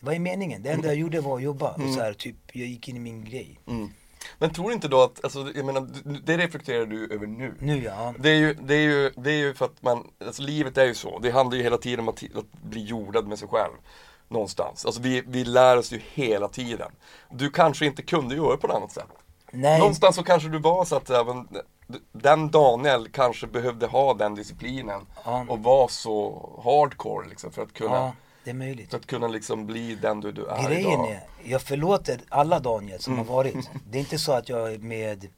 [0.00, 0.62] Vad är meningen?
[0.62, 3.00] Det enda jag gjorde var att jobba och så här, typ, jag gick in i
[3.00, 3.88] min grej Mm.
[4.38, 7.54] Men tror inte då att, alltså, jag menar, du- det reflekterar du över nu.
[7.60, 10.42] Nu ja, Det är, ju, det, är ju, det är ju för att man, alltså
[10.42, 11.18] livet är ju så.
[11.18, 13.72] Det handlar ju hela tiden om att, att bli jordad med sig själv.
[14.28, 14.86] Någonstans.
[14.86, 16.92] Alltså vi, vi lär oss ju hela tiden.
[17.30, 19.08] Du kanske inte kunde göra på något annat sätt.
[19.52, 21.48] nej Någonstans så kanske du var så att även,
[22.12, 25.06] den Daniel kanske behövde ha den disciplinen.
[25.24, 25.46] Ja.
[25.48, 28.12] Och var så hardcore liksom för att kunna, Ja,
[28.44, 31.10] det är möjligt för att kunna liksom bli den du, du är Grejen idag.
[31.10, 33.26] är, jag förlåter alla Daniel som Mm.
[33.28, 33.70] har varit.
[33.90, 35.28] Det är inte så att jag med,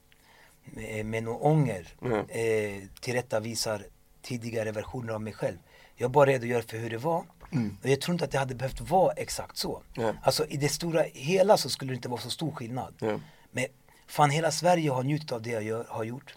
[0.65, 2.19] med, med någon ånger Mm.
[2.29, 3.83] eh, tillrättavisar
[4.23, 5.57] tidigare versioner av mig själv.
[5.97, 7.25] Jag bara redogör för hur det var.
[7.53, 7.77] Mm.
[7.83, 9.83] Och jag tror inte att det hade behövt vara exakt så.
[9.97, 10.13] Nej.
[10.23, 12.95] Alltså i det stora hela så skulle det inte vara så stor skillnad.
[12.99, 13.21] Ja.
[13.51, 13.67] Men
[14.07, 16.35] fan hela Sverige har njutit av det jag gör, har gjort.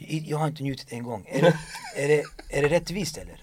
[0.00, 1.24] Jag har inte njutit en gång.
[1.28, 1.58] Är det,
[1.96, 3.40] är det, är det rättvist eller?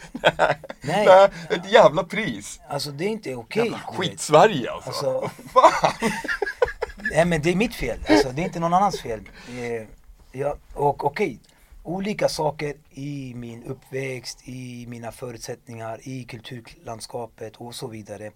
[0.81, 1.05] Nej.
[1.05, 2.59] Nej, ett jävla pris!
[2.69, 3.69] Alltså det är inte okej.
[3.69, 3.79] Vet.
[3.81, 4.89] skit-Sverige alltså.
[4.89, 6.11] Alltså- Fan!
[7.11, 9.29] Nej men det är mitt fel, alltså, det är inte någon annans fel.
[9.49, 9.88] Eh,
[10.31, 11.39] ja, och okej,
[11.83, 18.31] olika saker i min uppväxt, i mina förutsättningar, i kulturlandskapet och så vidare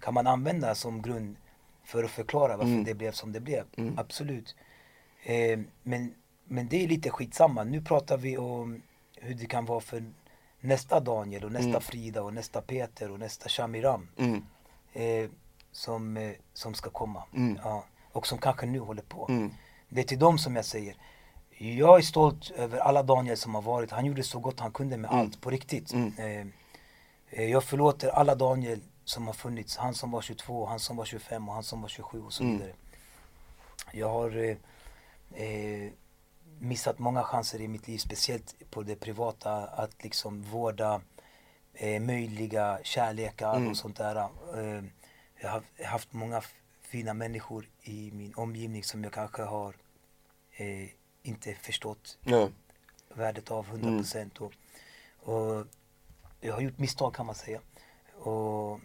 [0.00, 1.36] kan man använda som grund
[1.84, 2.84] för att förklara varför Mm.
[2.84, 3.64] det blev som det blev.
[3.76, 3.98] Mm.
[3.98, 4.54] Absolut.
[5.22, 7.64] Eh, men, men det är lite skitsamma.
[7.64, 8.82] Nu pratar vi om
[9.16, 10.04] hur det kan vara för
[10.60, 11.80] nästa Daniel och nästa Mm.
[11.80, 14.42] Frida och nästa Peter och nästa Shamiram Mm.
[14.92, 15.30] eh,
[15.72, 17.22] som, eh, som ska komma.
[17.34, 17.58] Mm.
[17.64, 19.26] Ja, och som kanske nu håller på.
[19.28, 19.50] Mm.
[19.88, 20.96] Det är till dem som jag säger.
[21.58, 23.90] Jag är stolt över alla Daniel som har varit.
[23.90, 25.20] Han gjorde så gott han kunde med Mm.
[25.20, 25.92] allt, på riktigt.
[25.92, 26.12] Mm.
[26.18, 26.46] Eh,
[27.30, 29.76] eh, jag förlåter alla Daniel som har funnits.
[29.76, 32.44] Han som var 22, han som var 25 och han som var 27 och så
[32.44, 32.72] vidare.
[33.92, 34.56] Jag har
[35.34, 35.92] eh,
[36.58, 41.00] missat många chanser i mitt liv, speciellt på det privata, att liksom vårda
[41.74, 43.70] eh, möjliga kärlekar Mm.
[43.70, 44.16] och sånt där.
[44.16, 44.84] Eh,
[45.40, 46.42] jag har haft många
[46.82, 49.74] fina människor i min omgivning som jag kanske har
[50.52, 50.88] eh,
[51.22, 52.48] inte förstått Ja.
[53.14, 54.38] värdet av 100% procent.
[54.40, 54.52] Och,
[55.18, 55.66] och
[56.40, 57.60] jag har gjort misstag kan man säga.
[58.14, 58.80] Och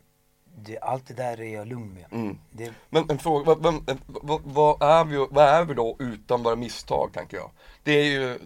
[0.66, 2.06] det, allt det där är jag lugn med.
[2.12, 2.38] Mm.
[2.52, 6.44] Det, Men en fråga, vad, vad, vad, vad, är vi, vad är vi då utan
[6.44, 7.52] våra misstag tänker jag?
[7.84, 8.40] Det är ju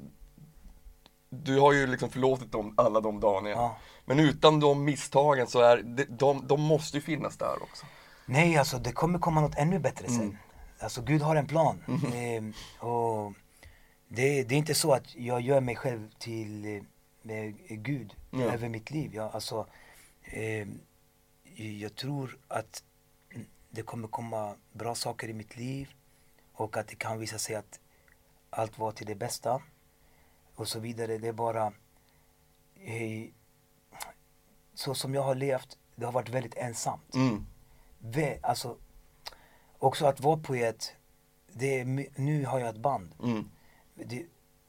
[1.30, 3.58] Du har ju liksom förlåtit dem, alla de Daniel.
[3.58, 3.78] ja.
[4.06, 7.86] Men utan de misstagen så är de, de, de måste ju finnas där också.
[8.26, 10.22] Nej, alltså det kommer komma något ännu bättre sen.
[10.22, 10.38] Mm.
[10.80, 11.84] Alltså Gud har en plan.
[12.16, 13.34] Ehm, och
[14.08, 16.66] det, det är inte så att jag gör mig själv till
[17.24, 18.40] eh, Gud Ja.
[18.42, 19.12] över mitt liv.
[19.16, 19.68] Jag, alltså,
[20.24, 20.80] ehm,
[21.62, 22.84] jag tror att
[23.70, 25.94] det kommer komma bra saker i mitt liv
[26.54, 27.80] och att det kan visa sig att
[28.50, 29.62] allt var till det bästa
[30.56, 31.18] och så vidare.
[31.18, 31.74] Det är bara
[32.76, 33.30] eh,
[34.74, 37.16] så som jag har levt, det har varit väldigt ensamt.
[37.16, 37.46] Mm.
[38.42, 38.78] Alltså,
[39.78, 40.94] också att vara poet,
[41.54, 43.16] det är, nu har jag ett band.
[43.24, 43.50] Mm.
[43.96, 44.26] Det,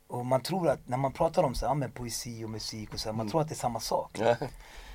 [0.07, 3.01] och man tror att när man pratar om så, ja, men poesi och musik och
[3.01, 4.19] så, man tror att det är samma sak.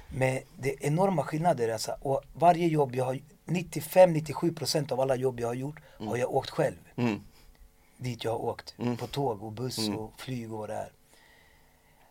[0.09, 1.95] Men det är enorma skillnader alltså.
[2.01, 6.49] Och varje jobb jag har, 95-97% av alla jobb jag har gjort har jag åkt
[6.49, 6.77] själv.
[6.95, 7.19] Mm.
[7.97, 8.75] Dit jag har åkt.
[8.77, 8.97] Mm.
[8.97, 9.99] På tåg och buss Mm.
[9.99, 10.91] och flyg och det är.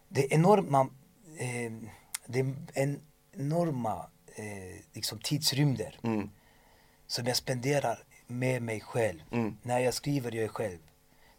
[0.08, 0.80] Det är enorma,
[1.38, 1.72] eh,
[2.26, 3.00] det är en
[3.32, 6.30] enorma eh, liksom tidsrymder Mm.
[7.06, 9.20] som jag spenderar med mig själv.
[9.32, 9.56] Mm.
[9.62, 10.78] När jag skriver jag är själv.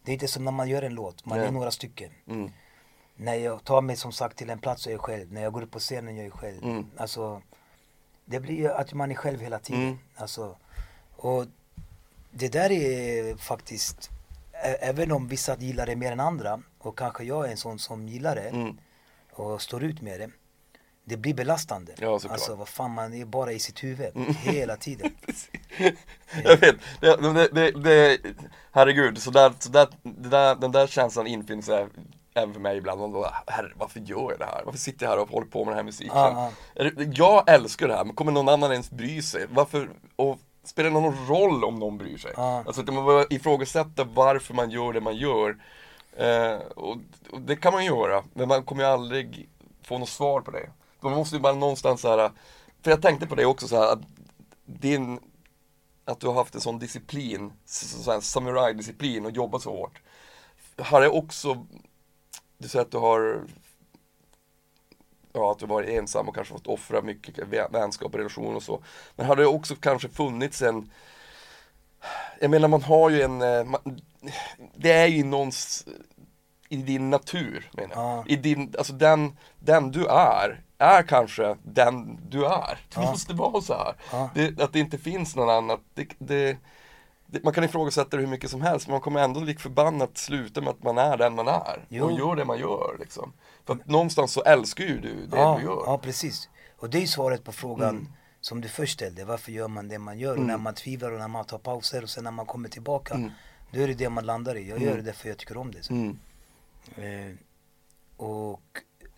[0.04, 1.48] Det är inte som när man gör en låt, man Nej.
[1.48, 2.12] är några stycken.
[3.20, 5.34] När jag tar mig som sagt till en plats så är jag själv.
[5.34, 6.64] När jag går upp på scenen jag är själv.
[6.64, 6.86] Mm.
[6.98, 7.42] Alltså,
[8.26, 9.82] det blir ju att man är själv hela tiden.
[9.84, 9.98] Mm.
[10.16, 10.58] Alltså,
[11.16, 11.46] och
[12.32, 14.10] det där är faktiskt,
[14.80, 18.08] även om vissa gillar det mer än andra och kanske jag är en sån som
[18.08, 18.78] gillar det Mm.
[19.34, 20.30] och står ut med det.
[21.04, 21.94] Det blir belastande.
[21.98, 24.34] Ja, alltså vad fan, man är bara i sitt huvud Mm.
[24.34, 25.12] hela tiden.
[26.44, 28.18] Jag vet, det, det, det,
[28.72, 31.88] herregud, så där, så där, där, den där känslan infinner sig
[32.38, 33.02] även för mig ibland.
[33.02, 34.62] Man bara, herre, varför gör jag det här?
[34.66, 36.18] Varför sitter jag här och håller på med den här musiken?
[36.76, 39.46] Är det- Jag älskar det här, men kommer någon annan ens bry sig?
[39.50, 42.32] Varför, och spelar det någon roll om någon bryr sig?
[42.36, 42.64] Ja.
[42.66, 45.58] Alltså att man börjar ifrågasätta varför man gör det man gör.
[46.18, 46.98] Eh, och,
[47.32, 49.50] och det kan man göra, men man kommer ju aldrig
[49.84, 50.70] få något svar på det.
[51.00, 52.32] Man måste ju bara någonstans så här,
[52.84, 54.00] för jag tänkte på det också så här, att
[54.66, 55.20] din,
[56.06, 60.02] att du har haft en sån disciplin, så, så samuraj-disciplin och jobbat så hårt.
[60.82, 61.66] Har det också,
[62.58, 63.42] du säger att du har
[65.34, 68.64] Ja, att du varit ensam och kanske fått offra mycket vä- vänskap och relationer och
[68.64, 68.84] så.
[69.16, 70.92] Men har det också kanske funnits en
[72.42, 74.02] Jag menar man har ju en eh, man,
[74.76, 75.88] Det är ju någons
[76.70, 78.18] I din natur menar jag.
[78.18, 78.24] Ja.
[78.28, 82.78] I din, alltså den, den du är Är kanske den du är.
[82.90, 83.12] Det Ja.
[83.12, 83.96] måste vara så här.
[84.12, 84.30] Ja.
[84.36, 85.80] Det, att det inte finns någon annat.
[85.94, 86.58] Det, det, det,
[87.44, 90.62] man kan ifrågasätta det hur mycket som helst men man kommer ändå lik förbannat sluta
[90.62, 91.86] med att man är den man är.
[91.90, 92.06] Jo.
[92.06, 93.34] Och gör det man gör liksom.
[93.66, 95.84] För att någonstans så älskar ju du det ja, du gör.
[95.86, 96.50] ja, precis.
[96.78, 98.08] Och det är svaret på frågan Mm.
[98.42, 99.26] som du först ställde.
[99.26, 100.38] Varför gör man det man gör?
[100.38, 103.14] Och när man tvivlar och när man tar pauser och sen när man kommer tillbaka.
[103.14, 103.32] Mm.
[103.72, 104.70] Då är det det man landar i.
[104.70, 104.90] Jag Mm.
[104.90, 105.90] gör det därför jag tycker om det.
[105.90, 106.18] Mm.
[106.98, 107.36] Eh,
[108.18, 108.62] och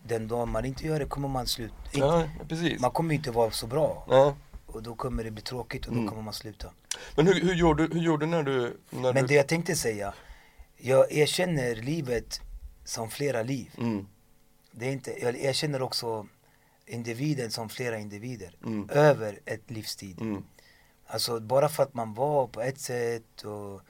[0.02, 1.74] den dag man inte gör det kommer man sluta.
[1.92, 2.80] Ja, precis.
[2.80, 4.04] Man kommer inte vara så bra.
[4.10, 4.34] Ja.
[4.72, 6.08] Och då kommer det bli tråkigt och då Mm.
[6.08, 6.72] kommer man sluta.
[7.16, 9.76] Men hur, hur, gjorde, hur gjorde du när du, när Men du det jag tänkte
[9.76, 10.14] säga.
[10.76, 12.40] Jag erkänner livet
[12.84, 13.74] som flera liv.
[13.78, 14.06] mm.
[14.72, 16.26] Det är inte, jag erkänner också
[16.86, 18.54] individen som flera individer.
[18.64, 18.88] Mm.
[18.90, 20.20] Över ett livstid.
[20.20, 20.44] Mm.
[21.06, 23.80] Alltså bara för att man var på ett sätt och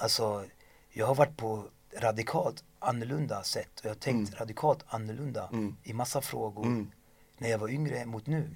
[0.00, 0.44] Alltså
[0.92, 1.64] jag har varit på
[1.96, 4.38] radikalt annorlunda sätt och jag har tänkt Mm.
[4.40, 5.76] radikalt annorlunda Mm.
[5.84, 6.90] i massa frågor Mm.
[7.38, 8.50] när jag var yngre mot nu.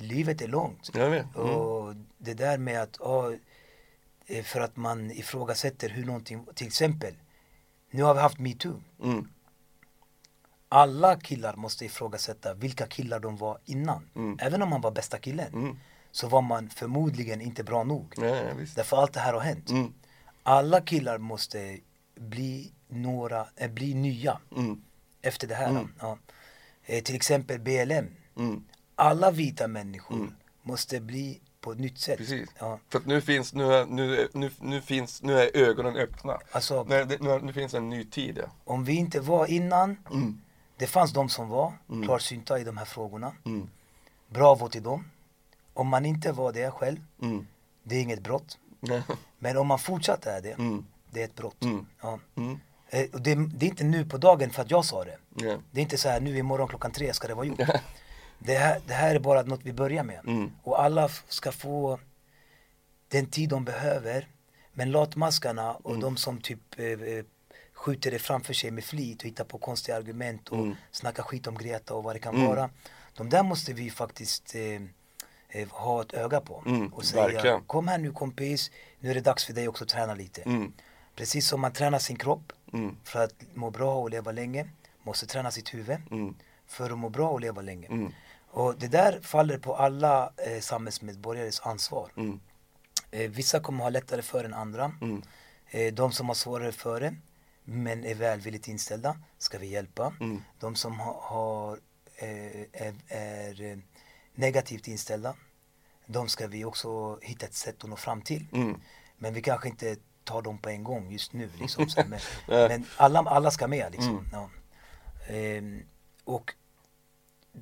[0.00, 0.96] Livet är långt.
[0.96, 1.26] Mm.
[1.34, 3.32] Och det där med att, ja,
[4.26, 7.14] eh, för att man ifrågasätter hur någonting, till exempel,
[7.90, 8.82] nu har vi haft metoo.
[9.02, 9.28] Mm.
[10.68, 14.10] Alla killar måste ifrågasätta vilka killar de var innan.
[14.16, 14.38] Mm.
[14.40, 15.76] Även om man var bästa killen Mm.
[16.10, 18.14] så var man förmodligen inte bra nog.
[18.16, 18.42] Ja, ja.
[18.76, 19.70] Därför allt det här har hänt.
[19.70, 19.92] Mm.
[20.42, 21.78] Alla killar måste
[22.14, 24.82] bli några, äh, bli nya Mm.
[25.22, 25.86] efter det här.
[26.00, 26.18] Ja.
[26.84, 28.06] Eh, till exempel BLM.
[28.36, 28.64] Mm.
[28.98, 30.34] Alla vita människor Mm.
[30.62, 32.18] måste bli på ett nytt sätt.
[32.18, 32.48] Precis.
[32.58, 32.78] Ja.
[32.88, 36.38] För att nu finns, nu, är- nu, nu, nu finns, nu är ögonen öppna.
[36.52, 38.50] Alltså, Nu, nu, nu finns en ny tid ja.
[38.64, 40.40] om vi inte var innan, Mm.
[40.76, 42.02] det fanns de som var Mm.
[42.06, 43.32] klarsynta i de här frågorna.
[43.44, 43.68] Mm.
[44.28, 45.10] Bravo till dem.
[45.74, 47.46] Om man inte var det själv, Mm.
[47.82, 48.58] det är inget brott.
[49.38, 50.84] Men om man fortsatt är det, Mm.
[51.10, 51.62] det är ett brott.
[51.64, 51.86] Mm.
[52.02, 52.18] Ja.
[52.36, 52.58] Mm.
[52.90, 55.18] Eh, det, det är inte nu på dagen för att jag sa det.
[55.36, 55.56] Ja.
[55.70, 57.60] Det är inte så här nu imorgon klockan tre ska det vara gjort.
[58.38, 60.20] Det här, det här är bara något vi börjar med.
[60.26, 60.50] Mm.
[60.62, 61.98] Och alla ska få
[63.08, 64.28] den tid de behöver.
[64.72, 66.00] Men latmaskarna och Mm.
[66.00, 67.24] de som typ eh, eh,
[67.72, 70.74] skjuter det framför sig med flit och hittar på konstiga argument och Mm.
[70.90, 72.46] snackar skit om Greta och vad det kan Mm.
[72.46, 72.70] vara.
[73.14, 74.82] De där måste vi faktiskt eh,
[75.62, 76.62] eh, ha ett öga på.
[76.66, 77.62] Mm, och säga verkligen.
[77.64, 78.70] kom här nu kompis,
[79.00, 80.42] nu är det dags för dig också att träna lite.
[80.42, 80.72] Mm.
[81.16, 82.96] Precis som man tränar sin kropp Mm.
[83.04, 84.68] för att må bra och leva länge,
[85.02, 86.34] måste träna sitt huvud Mm.
[86.66, 88.10] för att må bra och leva länge.
[88.58, 92.10] Och det där faller på alla eh, samhällsmedborgares ansvar.
[92.16, 92.40] Mm.
[93.10, 94.92] Eh, vissa kommer ha lättare för än andra.
[95.00, 95.22] Mm.
[95.70, 97.14] Eh, de som har svårare för det,
[97.64, 100.14] men är välvilligt inställda, ska vi hjälpa.
[100.20, 100.42] Mm.
[100.60, 101.78] De som ha, har,
[102.16, 103.78] eh, är, är eh,
[104.34, 105.34] negativt inställda,
[106.06, 108.46] de ska vi också hitta ett sätt att nå fram till.
[108.52, 108.80] Mm.
[109.18, 111.50] Men vi kanske inte tar dem på en gång just nu.
[111.60, 114.18] Liksom, men, men alla, alla ska med liksom.
[114.18, 114.30] Mm.
[114.32, 114.50] Ja.
[115.26, 115.82] Ehm,
[116.24, 116.54] och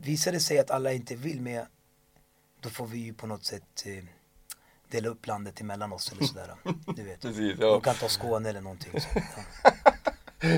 [0.03, 1.67] visar det sig att alla inte vill med,
[2.61, 4.05] då får vi ju på något sätt eh,
[4.91, 6.55] dela upp landet emellan oss eller sådär.
[6.97, 7.21] Du vet.
[7.21, 7.67] Precis, ja.
[7.67, 9.01] De kan ta Skåne eller någonting.
[9.01, 9.71] Så, ja.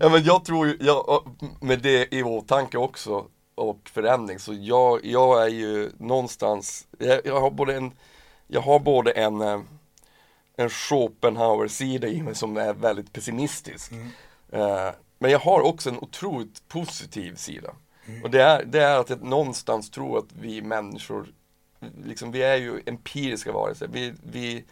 [0.00, 1.28] Ja men jag tror ju, jag,
[1.60, 7.40] med det i åtanke också och förändring så jag, jag är ju någonstans, jag, jag
[7.40, 7.92] har både en,
[8.46, 9.60] jag har både en, eh,
[10.56, 13.92] en Schopenhauer-sida i mig som är väldigt pessimistisk.
[14.52, 17.74] Eh, men jag har också en otroligt positiv sida.
[18.22, 21.28] Och det är, det är att jag någonstans tror att vi människor,
[22.04, 23.88] liksom vi är ju empiriska varelser.
[23.92, 24.64] Vi, vi,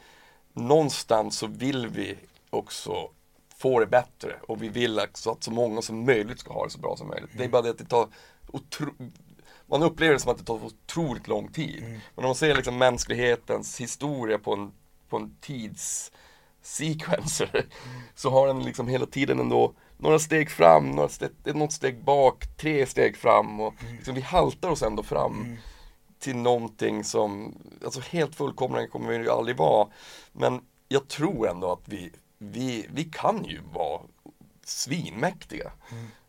[0.52, 2.16] någonstans så vill vi
[2.50, 3.10] också
[3.56, 6.70] få det bättre och vi vill också att så många som möjligt ska ha det
[6.70, 7.30] så bra som möjligt.
[7.36, 8.08] Det är bara det att det tar.
[9.66, 11.82] Man upplever det som att det tar otroligt lång tid.
[11.82, 14.72] Men om man ser liksom mänsklighetens historia på en,
[15.08, 17.66] på en tidssequencer
[18.14, 19.74] så har den liksom hela tiden ändå
[20.04, 24.68] några steg fram, några steg, något steg bak, tre steg fram och liksom vi haltar
[24.68, 25.56] oss ändå fram
[26.18, 29.88] till någonting som, alltså helt fullkomliga kommer vi ju aldrig vara.
[30.32, 34.00] Men jag tror ändå att vi, vi, vi kan ju vara
[34.64, 35.72] svinmäktiga.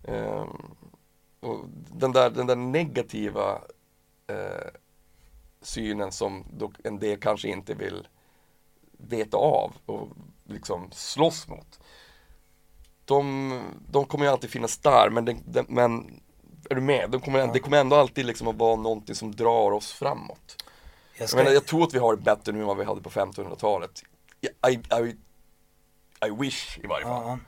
[0.07, 0.75] Ehm,
[1.39, 3.61] och den, där, den där negativa
[4.27, 4.69] eh,
[5.61, 6.43] synen som
[6.83, 8.07] en del kanske inte vill
[8.97, 10.07] veta av och
[10.43, 11.79] liksom slåss mot.
[13.05, 16.21] De, de kommer ju alltid finnas där men, den, den, men
[16.69, 17.11] är du med?
[17.11, 20.63] De kommer, Det kommer ändå alltid liksom att vara någonting som drar oss framåt.
[21.13, 22.83] Jag Jag, ska, menar, jag tror att vi har det bättre nu än vad vi
[22.83, 24.03] hade på 1500-talet.
[24.41, 24.79] I, I,
[26.27, 27.23] I wish i varje fall.
[27.27, 27.39] ja,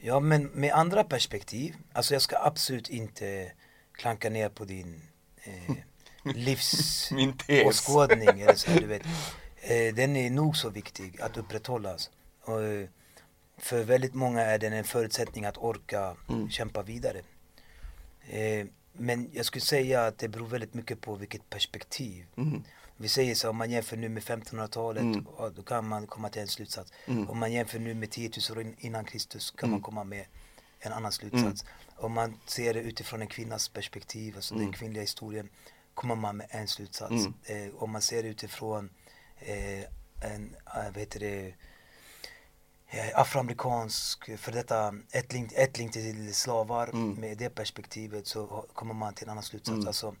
[0.00, 3.52] ja, men med andra perspektiv, alltså jag ska absolut inte
[3.92, 5.02] klanka ner på din
[5.44, 5.76] eh,
[6.34, 8.40] livsåskådning.
[8.40, 12.10] Eh, den är nog så viktig att upprätthållas.
[12.44, 12.88] Och, eh,
[13.56, 16.50] för väldigt många är den en förutsättning att orka Mm.
[16.50, 17.22] kämpa vidare.
[18.28, 22.26] Eh, men jag skulle säga att det beror väldigt mycket på vilket perspektiv.
[22.36, 22.62] Mm.
[22.96, 25.26] Vi säger så, om man jämför nu med 1500-talet, Mm.
[25.56, 26.92] då kan man komma till en slutsats.
[27.06, 27.30] Mm.
[27.30, 29.70] Om man jämför nu med 10 000 år in- innan Kristus kan Mm.
[29.72, 30.26] man komma med
[30.80, 31.64] en annan slutsats.
[31.96, 34.66] Om man ser det utifrån en kvinnas perspektiv, alltså Mm.
[34.66, 35.48] den kvinnliga historien,
[35.94, 37.12] kommer man med en slutsats.
[37.12, 37.34] Mm.
[37.68, 38.90] Eh, om man ser det utifrån
[39.38, 39.80] eh,
[40.32, 41.54] en, eh, vad heter det,
[43.14, 47.12] afroamerikansk, för detta ättling, ättling till slavar, Mm.
[47.14, 49.74] med det perspektivet så kommer man till en annan slutsats.
[49.76, 49.86] Mm.
[49.86, 50.14] Alltså,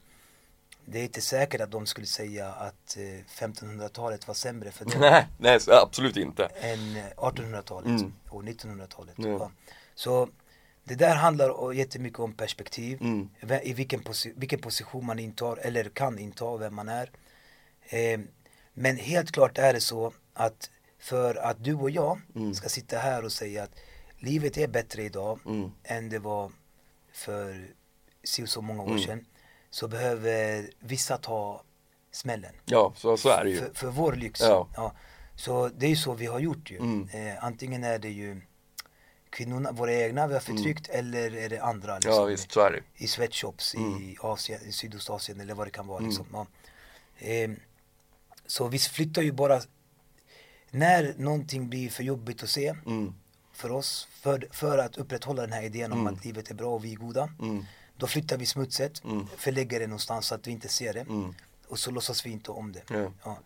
[0.84, 4.94] det är inte säkert att de skulle säga att eh, 1500-talet var sämre för dem
[5.00, 6.44] Nej, nej absolut inte.
[6.44, 8.12] än eh, 1800-talet Mm.
[8.28, 9.14] och 1900-talet.
[9.18, 9.28] Ja.
[9.28, 9.50] Ja.
[9.94, 10.28] Så
[10.84, 13.28] det där handlar jättemycket om perspektiv, Mm.
[13.62, 17.10] I vilken, posi- vilken position man intar eller kan inta, vem man är.
[17.88, 18.20] Eh,
[18.74, 20.70] men helt klart är det så att
[21.06, 22.54] för att du och jag Mm.
[22.54, 23.74] ska sitta här och säga att
[24.18, 25.70] livet är bättre idag Mm.
[25.84, 26.52] än det var
[27.12, 27.66] för
[28.42, 29.02] och så många år Mm.
[29.02, 29.26] sedan
[29.70, 31.62] så behöver vissa ta
[32.10, 32.54] smällen.
[32.64, 33.56] Ja, så, så är det ju.
[33.56, 34.40] För, för vår lyx.
[34.40, 34.92] Ja.
[35.36, 36.76] Så det är ju så vi har gjort ju.
[36.78, 37.08] Mm.
[37.12, 38.40] Eh, antingen är det ju
[39.30, 42.22] kvinnorna, våra egna vi har förtryckt eller är det andra liksom, Mm.
[42.22, 43.04] Ja, visst, så är det.
[43.04, 44.02] i sweatshops Mm.
[44.02, 45.98] i, Asien, i Sydostasien eller vad det kan vara.
[45.98, 46.08] Mm.
[46.08, 46.26] Liksom.
[46.32, 46.46] Ja.
[47.18, 47.50] Eh,
[48.46, 49.60] så vi flyttar ju bara
[50.78, 53.14] när någonting blir för jobbigt att se Mm.
[53.52, 56.14] för oss, för, för att upprätthålla den här idén om Mm.
[56.14, 57.28] att livet är bra och vi är goda.
[57.40, 57.64] Mm.
[57.96, 59.26] Då flyttar vi smutset, Mm.
[59.36, 61.34] förlägger det någonstans så att vi inte ser det Mm.
[61.68, 62.82] och så låtsas vi inte om det.
[62.90, 63.10] Ja.
[63.24, 63.38] Ja.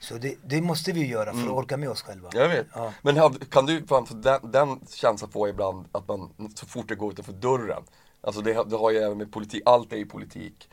[0.00, 2.30] Så det, det måste vi göra för att orka med oss själva.
[2.32, 2.66] Jag vet.
[2.74, 2.92] Ja.
[3.02, 3.80] Men har- kan du,
[4.10, 7.82] den, den känslan får jag ibland att man så fort det går utanför dörren
[8.20, 10.68] Alltså det, har- det har ju även med politik, allt är ju politik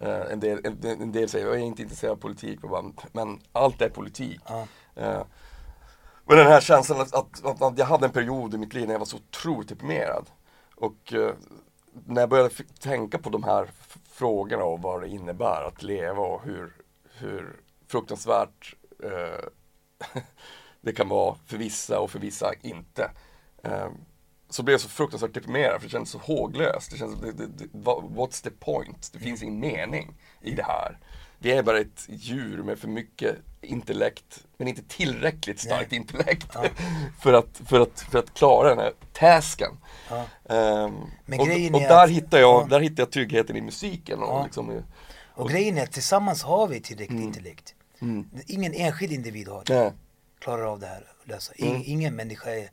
[0.00, 3.40] Eh, en, del, en, en del säger jag är inte intresserad av politik, bara, men
[3.52, 4.66] allt är politik Ja.
[4.94, 5.22] Eh,
[6.26, 8.86] men den här känslan att, att, att, att jag hade en period i mitt liv
[8.86, 10.30] när jag var så otroligt deprimerad
[10.76, 11.34] Och eh,
[12.06, 12.50] när jag började
[12.80, 13.70] tänka på de här
[14.10, 16.72] frågorna och vad det innebär att leva och hur,
[17.18, 20.20] hur fruktansvärt eh,
[20.80, 23.10] det kan vara för vissa och för vissa inte.
[23.62, 23.88] Eh,
[24.48, 26.90] så blev jag så fruktansvärt deprimerad för det kändes så håglöst.
[26.90, 29.10] Det kändes, det, det, det, what's the point?
[29.12, 30.98] Det finns ingen mening i det här.
[31.44, 36.00] Vi är bara ett djur med för mycket intellekt, men inte tillräckligt starkt Nej.
[36.00, 36.64] intellekt Ja.
[37.22, 39.70] för, att, för, att, för att klara den här tasken.
[40.10, 40.24] Ja.
[41.26, 42.66] Men och och är där, att- hittar jag, ja.
[42.70, 44.22] där hittar jag tryggheten i musiken.
[44.22, 44.82] Och liksom, i-
[45.34, 47.28] Och grejen är att tillsammans har vi tillräckligt Mm.
[47.28, 47.74] intellekt.
[48.00, 48.30] mm.
[48.46, 49.92] Ingen enskild individ har det.
[50.38, 51.52] Klarar av det här lösa.
[51.58, 51.82] Mm.
[51.84, 52.70] Ingen människa är,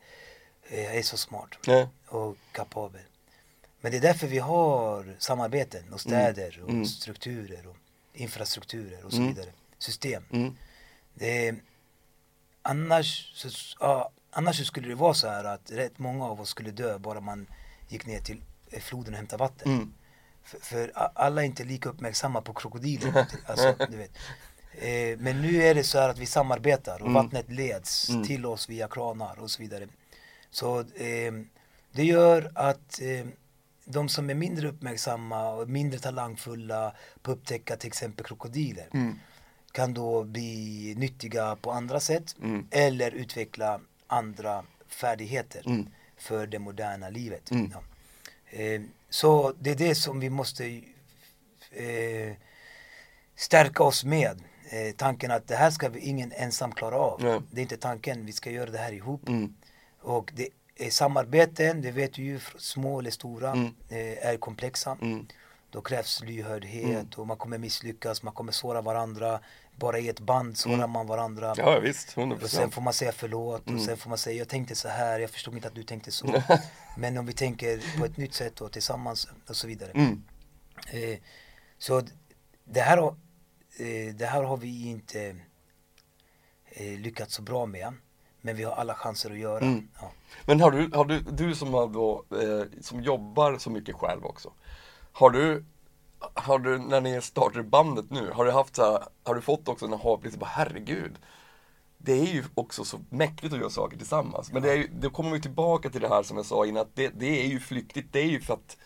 [0.70, 1.50] är så smart
[2.08, 3.02] och kapabel.
[3.82, 6.86] Men det är därför vi har samarbeten och städer och Mm.
[6.86, 7.76] strukturer och
[8.14, 9.34] infrastrukturer och så Mm.
[9.34, 9.50] vidare.
[9.78, 10.24] System.
[10.32, 10.56] mm.
[11.14, 11.56] Det
[12.62, 13.50] annars, så,
[13.80, 17.00] ja, annars så skulle det vara så här att rätt många av oss skulle dö
[17.00, 17.48] bara man
[17.88, 18.42] gick ner till
[18.72, 19.72] eh, floden och hämtade vatten.
[19.74, 19.94] Mm.
[20.44, 23.26] För, för alla är inte lika uppmärksamma på krokodiler.
[23.46, 24.12] Alltså, du vet.
[24.74, 28.70] Eh, men nu är det så här att vi samarbetar och vattnet leds till oss
[28.70, 29.88] via kranar och så vidare.
[30.52, 31.34] Så eh,
[31.92, 33.26] det gör att eh,
[33.92, 38.88] de som är mindre uppmärksamma och mindre talangfulla på att upptäcka till exempel krokodiler
[39.72, 42.36] kan då bli nyttiga på andra sätt
[42.72, 45.86] eller utveckla andra färdigheter
[46.18, 47.50] för det moderna livet.
[47.50, 47.82] Ja.
[48.52, 50.66] Eh, så det är det som vi måste
[51.72, 52.34] eh,
[53.36, 54.42] stärka oss med.
[54.70, 57.44] Eh, tanken att det här ska vi ingen ensam klara av.
[57.52, 59.28] Det är inte tanken, vi ska göra det här ihop.
[59.28, 59.56] Mm.
[60.00, 60.48] Och det
[60.90, 63.74] samarbeten, det vet du ju, små eller stora, Mm.
[63.90, 64.98] eh, är komplexa.
[65.70, 67.08] Då krävs lyhördhet Mm.
[67.16, 69.40] och man kommer misslyckas, man kommer såra varandra.
[69.76, 71.46] Bara i ett band sårar man varandra.
[71.52, 71.66] Mm.
[71.66, 73.80] Ja visst, 100 Och sen får man säga förlåt Mm.
[73.80, 76.12] och sen får man säga jag tänkte så här, jag förstod inte att du tänkte
[76.12, 76.44] så.
[76.98, 79.92] Men om vi tänker på ett nytt sätt och tillsammans och så vidare.
[79.92, 80.24] Mm.
[80.92, 81.20] Eh,
[81.78, 82.02] så
[82.64, 83.16] det här, har,
[83.78, 85.36] eh, det här har vi inte
[86.66, 87.94] eh, lyckats så bra med.
[88.42, 89.66] Men vi har alla chanser att göra.
[89.66, 89.88] Mm.
[90.02, 90.12] Ja.
[90.46, 94.26] Men har du, har du, du som, har då, eh, som jobbar så mycket själv
[94.26, 94.52] också.
[95.12, 95.64] Har du,
[96.20, 99.68] har du när ni startar bandet nu, har du haft så här, har du fått
[99.68, 101.16] också en aha, bara herregud.
[101.98, 104.52] Det är ju också så mäktigt att göra saker tillsammans.
[104.52, 106.82] Men det är ju, då kommer vi tillbaka till det här som jag sa innan,
[106.82, 108.08] att det, det är ju flyktigt.
[108.12, 108.78] Det är ju för att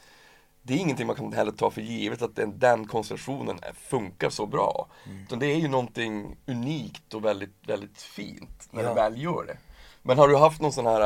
[0.68, 4.30] det är ingenting man kan heller ta för givet att den, den konstellationen är- funkar
[4.30, 4.88] så bra.
[5.26, 8.90] Utan det är ju någonting unikt och väldigt, väldigt fint när Ja.
[8.90, 9.58] det väl gör det.
[10.02, 11.02] Men har du haft någon sån här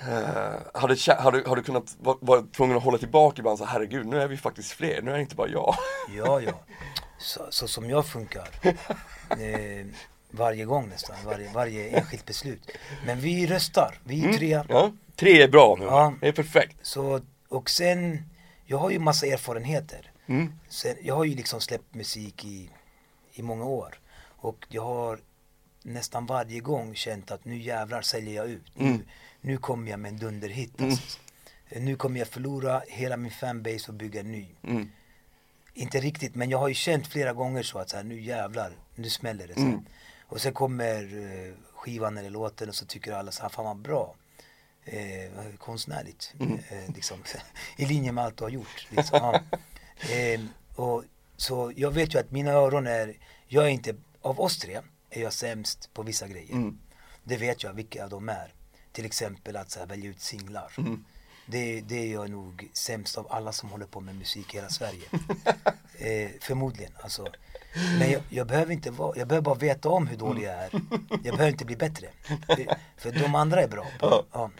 [0.00, 3.58] eh, har, du, har, du, har du kunnat vara vara tvungen att hålla tillbaka ibland
[3.58, 5.74] så herregud, nu är vi faktiskt fler, nu är det inte bara jag.
[6.16, 6.52] Ja, ja.
[7.18, 8.48] Så, så som jag funkar.
[9.30, 9.86] Eh,
[10.30, 12.70] varje gång nästan, varje, varje enskilt beslut.
[13.06, 14.62] Men vi röstar, vi är tre.
[14.68, 16.12] Ja, tre är bra nu, Ja.
[16.20, 16.76] det är perfekt.
[16.82, 17.20] Så,
[17.54, 18.24] och sen,
[18.64, 20.10] jag har ju massa erfarenheter.
[20.26, 20.52] Mm.
[20.68, 22.70] Sen, jag har ju liksom släppt musik i,
[23.32, 24.00] i många år.
[24.16, 25.18] Och jag har
[25.82, 28.64] nästan varje gång känt att nu jävlar säljer jag ut.
[28.74, 29.04] Nu,
[29.40, 30.82] nu kommer jag med en dunderhit.
[30.82, 31.18] Alltså.
[31.76, 34.46] Nu kommer jag förlora hela min fanbase och bygga en ny.
[34.62, 34.90] Mm.
[35.74, 38.72] Inte riktigt, men jag har ju känt flera gånger så att så här, nu jävlar,
[38.94, 39.54] nu smäller det.
[39.54, 39.60] Så.
[39.60, 39.84] Mm.
[40.26, 43.76] Och sen kommer eh, skivan eller låten och så tycker alla så här, fan vad
[43.76, 44.14] bra.
[44.84, 46.34] Eh, konstnärligt.
[46.40, 46.58] Mm.
[46.68, 47.18] Eh, liksom,
[47.76, 48.86] I linje med allt du har gjort.
[48.90, 49.18] Liksom.
[49.18, 49.40] Ja.
[50.14, 50.40] eh,
[50.74, 51.04] och,
[51.36, 53.16] så jag vet ju att mina öron är,
[53.46, 54.80] jag är inte, av oss tre
[55.10, 56.52] är jag sämst på vissa grejer.
[56.52, 56.78] Mm.
[57.24, 58.54] Det vet jag vilka de är.
[58.92, 60.72] Till exempel att så här, välja ut singlar.
[60.78, 61.04] Mm.
[61.46, 64.68] Det, det är jag nog sämst av alla som håller på med musik i hela
[64.68, 65.02] Sverige.
[65.98, 66.92] eh, förmodligen.
[67.00, 67.26] Alltså.
[67.98, 70.70] Men jag, jag, behöver inte vara, jag behöver bara veta om hur dålig jag är.
[71.10, 72.08] Jag behöver inte bli bättre.
[72.46, 73.86] För, för de andra är bra.
[74.00, 74.24] Ja.
[74.32, 74.50] Ja.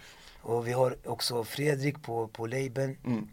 [0.41, 3.28] Och vi har också Fredrik på, på labeln Mm.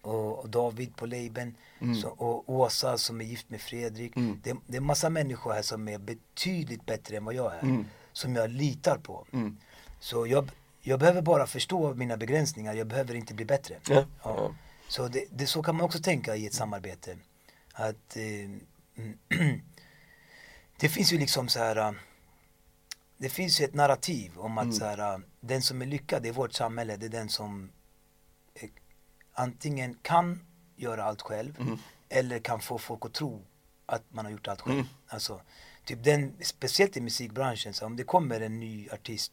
[0.00, 1.54] och, David på labeln
[2.02, 4.16] så, och Åsa som är gift med Fredrik.
[4.16, 4.40] Mm.
[4.44, 7.62] Det, det är massa människor här som är betydligt bättre än vad jag är.
[7.62, 7.84] Mm.
[8.12, 9.26] Som jag litar på.
[9.32, 9.56] Mm.
[10.00, 10.50] Så jag,
[10.82, 13.76] jag behöver bara förstå mina begränsningar, jag behöver inte bli bättre.
[13.88, 14.54] Ja, ja.
[14.88, 17.16] Så det, det, så kan man också tänka i ett samarbete.
[17.72, 18.50] Att eh,
[20.80, 21.94] det finns ju liksom så här.
[23.16, 26.52] Det finns ju ett narrativ om att så här, den som är lyckad i vårt
[26.52, 27.70] samhälle, det är den som
[28.54, 28.68] eh,
[29.32, 31.58] antingen kan göra allt själv
[32.08, 33.42] eller kan få folk att tro
[33.86, 34.84] att man har gjort allt själv.
[35.06, 35.40] Alltså,
[35.84, 39.32] typ den, speciellt i musikbranschen, så om det kommer en ny artist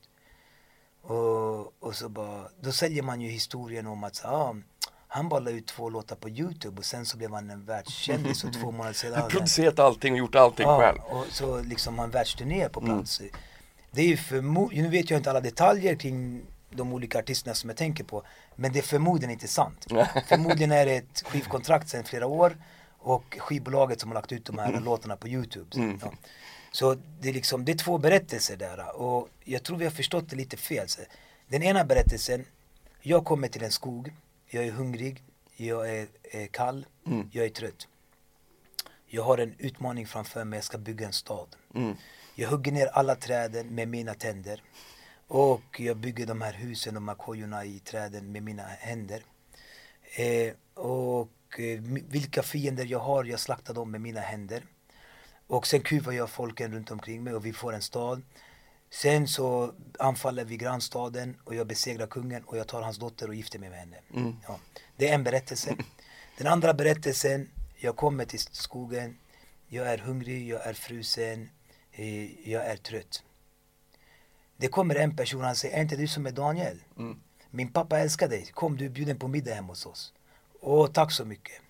[1.02, 4.56] och, och så bara, då säljer man ju historien om att så, ah,
[5.08, 8.43] han bara la ut två låtar på Youtube och sen så blev han en världskändis
[8.43, 11.00] och två månader senare producerat allting och gjort allting själv.
[11.00, 13.22] och så liksom har en världsturné på plats.
[13.91, 17.70] Det är ju förmodligen, nu vet jag inte alla detaljer kring de olika artisterna som
[17.70, 18.24] jag tänker på,
[18.56, 19.88] men det är förmodligen inte sant.
[20.28, 22.58] förmodligen är det ett skivkontrakt sedan flera år
[23.00, 25.97] och skivbolaget som har lagt ut de här låtarna på Youtube.
[26.02, 26.12] Ja.
[26.72, 30.30] Så det är liksom, det är två berättelser där och jag tror vi har förstått
[30.30, 30.88] det lite fel.
[31.47, 32.45] Den ena berättelsen,
[33.01, 34.13] jag kommer till en skog,
[34.47, 35.24] jag är hungrig,
[35.55, 36.86] jag är, är kall,
[37.32, 37.88] jag är trött.
[39.07, 41.55] Jag har en utmaning framför mig, jag ska bygga en stad.
[41.76, 41.95] Mm.
[42.36, 44.63] Jag hugger ner alla träden med mina tänder.
[45.28, 49.24] Och jag bygger de här husen, de här kojorna i träden med mina händer.
[50.15, 54.63] Eh, och eh, vilka fiender jag har, jag slaktar dem med mina händer.
[55.50, 58.22] Och sen kuvar jag folken runt omkring mig och vi får en stad.
[58.89, 63.36] Sen så anfaller vi grannstaden och jag besegrar kungen och jag tar hans dotter och
[63.36, 63.97] gifter mig med henne.
[64.47, 64.60] Ja,
[64.97, 65.76] det är en berättelse.
[66.38, 69.18] Den andra berättelsen, jag kommer till skogen,
[69.68, 71.50] jag är hungrig, jag är frusen,
[71.91, 73.24] eh, jag är trött.
[74.58, 76.80] Det kommer en person han säger, är inte du som är Daniel?
[77.50, 80.14] Min pappa älskar dig, kom du är bjuden på middag hemma hos oss.
[80.62, 81.62] Åh, tack så mycket.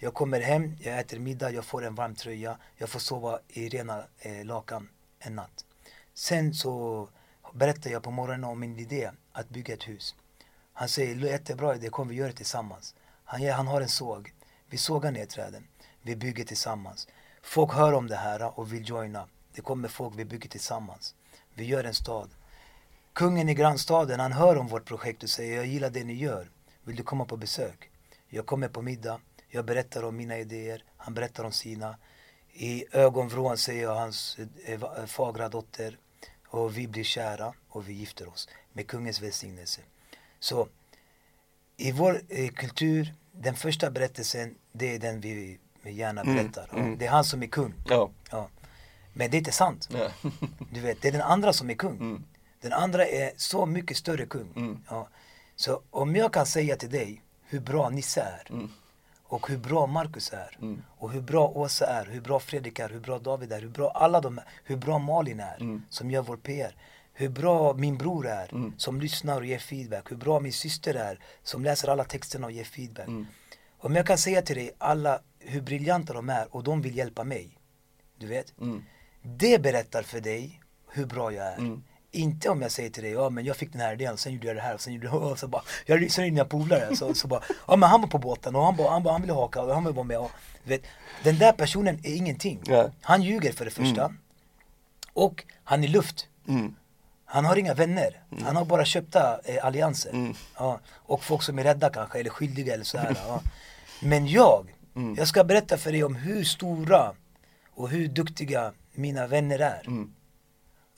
[0.00, 3.68] Jag kommer hem, jag äter middag, jag får en varm tröja, jag får sova i
[3.68, 4.88] rena eh, lakan
[5.18, 5.64] en natt.
[6.14, 7.08] Sen så
[7.52, 10.14] berättar jag på morgonen om min idé att bygga ett hus.
[10.72, 12.94] Han säger, jättebra idé, kom vi gör det tillsammans.
[13.24, 14.32] Han, han har en såg,
[14.70, 15.66] vi sågar ner träden,
[16.02, 17.08] vi bygger tillsammans.
[17.42, 19.28] Folk hör om det här och vill joina.
[19.54, 21.14] Det kommer folk, vi bygger tillsammans.
[21.54, 22.30] Vi gör en stad.
[23.12, 26.50] Kungen i grannstaden, han hör om vårt projekt och säger, jag gillar det ni gör.
[26.84, 27.90] Vill du komma på besök?
[28.28, 31.96] Jag kommer på middag, jag berättar om mina idéer, han berättar om sina.
[32.52, 35.98] I ögonvrån ser jag hans eh, fagra dotter
[36.48, 39.80] och vi blir kära och vi gifter oss med kungens välsignelse.
[40.38, 40.68] Så
[41.76, 46.68] i vår eh, kultur, den första berättelsen, det är den vi gärna mm, berättar.
[46.72, 46.98] Mm, mm.
[46.98, 47.74] Det är han som är kung.
[47.86, 48.10] Ja.
[48.30, 48.48] ja.
[49.12, 49.88] Men det är inte sant.
[49.92, 50.10] Ja.
[50.72, 51.96] du vet, det är den andra som är kung.
[51.96, 52.24] Mm.
[52.60, 54.52] Den andra är så mycket större kung.
[54.56, 54.78] Mm.
[54.88, 55.08] Ja.
[55.56, 58.70] Så om jag kan säga till dig hur bra Nisse är mm.
[59.28, 60.82] Och hur bra Marcus är Mm.
[60.98, 63.90] och hur bra Åsa är, hur bra Fredrik är, hur bra David är, hur bra
[63.90, 65.82] alla de är, hur bra Malin är Mm.
[65.88, 66.76] som gör vår PR.
[67.12, 68.72] Hur bra min bror är Mm.
[68.76, 70.10] som lyssnar och ger feedback.
[70.10, 73.08] Hur bra min syster är som läser alla texterna och ger feedback.
[73.08, 73.26] Mm.
[73.78, 77.24] Om jag kan säga till dig alla hur briljanta de är och de vill hjälpa
[77.24, 77.58] mig.
[78.16, 78.58] Du vet.
[78.60, 78.84] Mm.
[79.22, 81.80] Det berättar för dig hur bra jag är.
[82.18, 82.30] Mm.
[82.30, 84.46] Inte om jag säger till dig, ja men jag fick den här idén sen gjorde
[84.46, 87.14] jag det här sen gjorde jag och så bara, jag lyssnade in mina polare så,
[87.14, 89.32] så bara, ja men han var på båten och han bara, han, bara, han ville
[89.32, 90.30] haka och han ville vara med och,
[90.64, 90.82] vet,
[91.24, 92.60] den där personen är ingenting.
[92.66, 92.90] Ja.
[93.02, 94.12] Han ljuger för det första.
[95.12, 96.26] Och han är luft.
[96.48, 96.74] Mm.
[97.24, 98.22] Han har inga vänner.
[98.44, 100.10] Han har bara köpta eh, allianser.
[100.10, 100.34] Mm.
[100.58, 100.80] Ja.
[100.94, 103.16] Och folk som är rädda kanske, eller skyldiga eller sådär.
[103.28, 103.40] Ja.
[104.02, 104.66] Men jag,
[104.96, 105.14] Mm.
[105.18, 107.12] jag ska berätta för dig om hur stora
[107.74, 109.82] och hur duktiga mina vänner är.
[109.86, 110.12] Mm.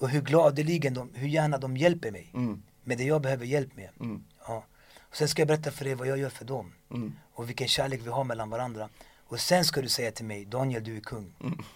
[0.01, 2.63] Och hur gladeligen de, hur gärna de hjälper mig Mm.
[2.85, 3.91] med det jag behöver hjälp med.
[4.01, 4.25] Mm.
[4.47, 4.65] Ja.
[5.01, 6.73] Och sen ska jag berätta för dig vad jag gör för dem.
[6.91, 7.13] Mm.
[7.35, 8.89] Och vilken kärlek vi har mellan varandra.
[9.27, 11.33] Och sen ska du säga till mig, Daniel du är kung.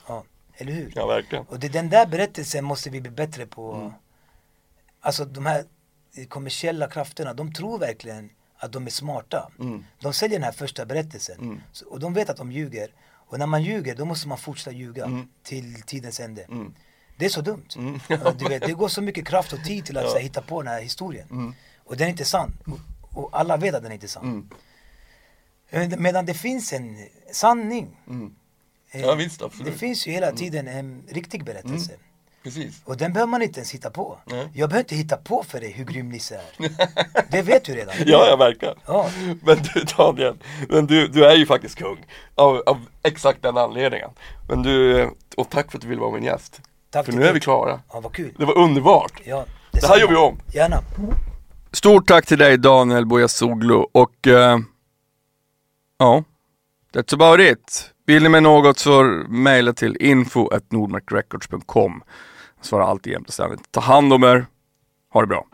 [0.08, 0.24] Ja.
[0.56, 0.80] Eller hur?
[0.82, 0.92] Mm.
[0.96, 1.44] Ja, verkligen.
[1.44, 3.74] Och det, den där berättelsen måste vi bli bättre på.
[3.74, 3.92] Mm.
[5.00, 5.64] Alltså de här
[6.28, 9.50] kommersiella krafterna, de tror verkligen att de är smarta.
[9.60, 9.84] Mm.
[10.00, 11.38] De säljer den här första berättelsen.
[11.40, 11.60] Mm.
[11.72, 12.88] Så, och de vet att de ljuger.
[13.04, 15.28] Och när man ljuger, då måste man fortsätta ljuga Mm.
[15.42, 16.46] till tidens ände.
[17.14, 17.18] Mm.
[17.18, 17.68] Det är så dumt.
[17.76, 18.00] Mm.
[18.38, 20.72] Du vet, det går så mycket kraft och tid till att här, hitta på den
[20.72, 21.26] här historien.
[21.30, 21.54] Mm.
[21.84, 22.52] Och den är inte sann.
[22.66, 24.24] Och, och alla vet att den är inte sann.
[24.24, 24.48] Mm.
[25.90, 26.96] Men- Medan det finns en
[27.32, 27.96] sanning.
[28.08, 28.34] Mm.
[28.90, 29.72] Eh, Ja, visst, absolut.
[29.72, 31.92] Det finns ju hela tiden en riktig berättelse.
[31.92, 32.00] Mm.
[32.42, 32.80] Precis.
[32.84, 34.18] Och den behöver man inte ens hitta på.
[34.26, 34.48] Nej.
[34.54, 36.68] Jag behöver inte hitta på för dig hur grym Nisse är.
[37.30, 37.94] Det vet du redan.
[38.06, 38.74] Ja, ja, verkligen.
[38.86, 39.10] Ja.
[39.42, 40.36] Men du Daniel,
[40.68, 42.06] men du, du är ju faktiskt kung.
[42.34, 44.10] Av, av exakt den anledningen.
[44.48, 45.02] Men du,
[45.36, 46.60] och tack för att du ville vara min gäst.
[46.94, 47.80] Tack för nu är vi klara.
[47.92, 48.34] Ja, vad kul.
[48.38, 49.12] Det var underbart.
[49.24, 49.98] Ja, Det här detsamma.
[49.98, 50.38] gör vi om.
[50.52, 50.76] Gärna.
[51.72, 54.58] Stort tack till dig Daniel Bojasoglu och eh,
[55.98, 56.24] ja,
[56.94, 57.90] that's about it.
[58.06, 62.02] Vill ni med något så mejla till info.nordmarkrecords.com.
[62.56, 63.72] Jag svarar alltid jämt och ständigt.
[63.72, 64.46] Ta hand om er.
[65.12, 65.44] Ha det bra.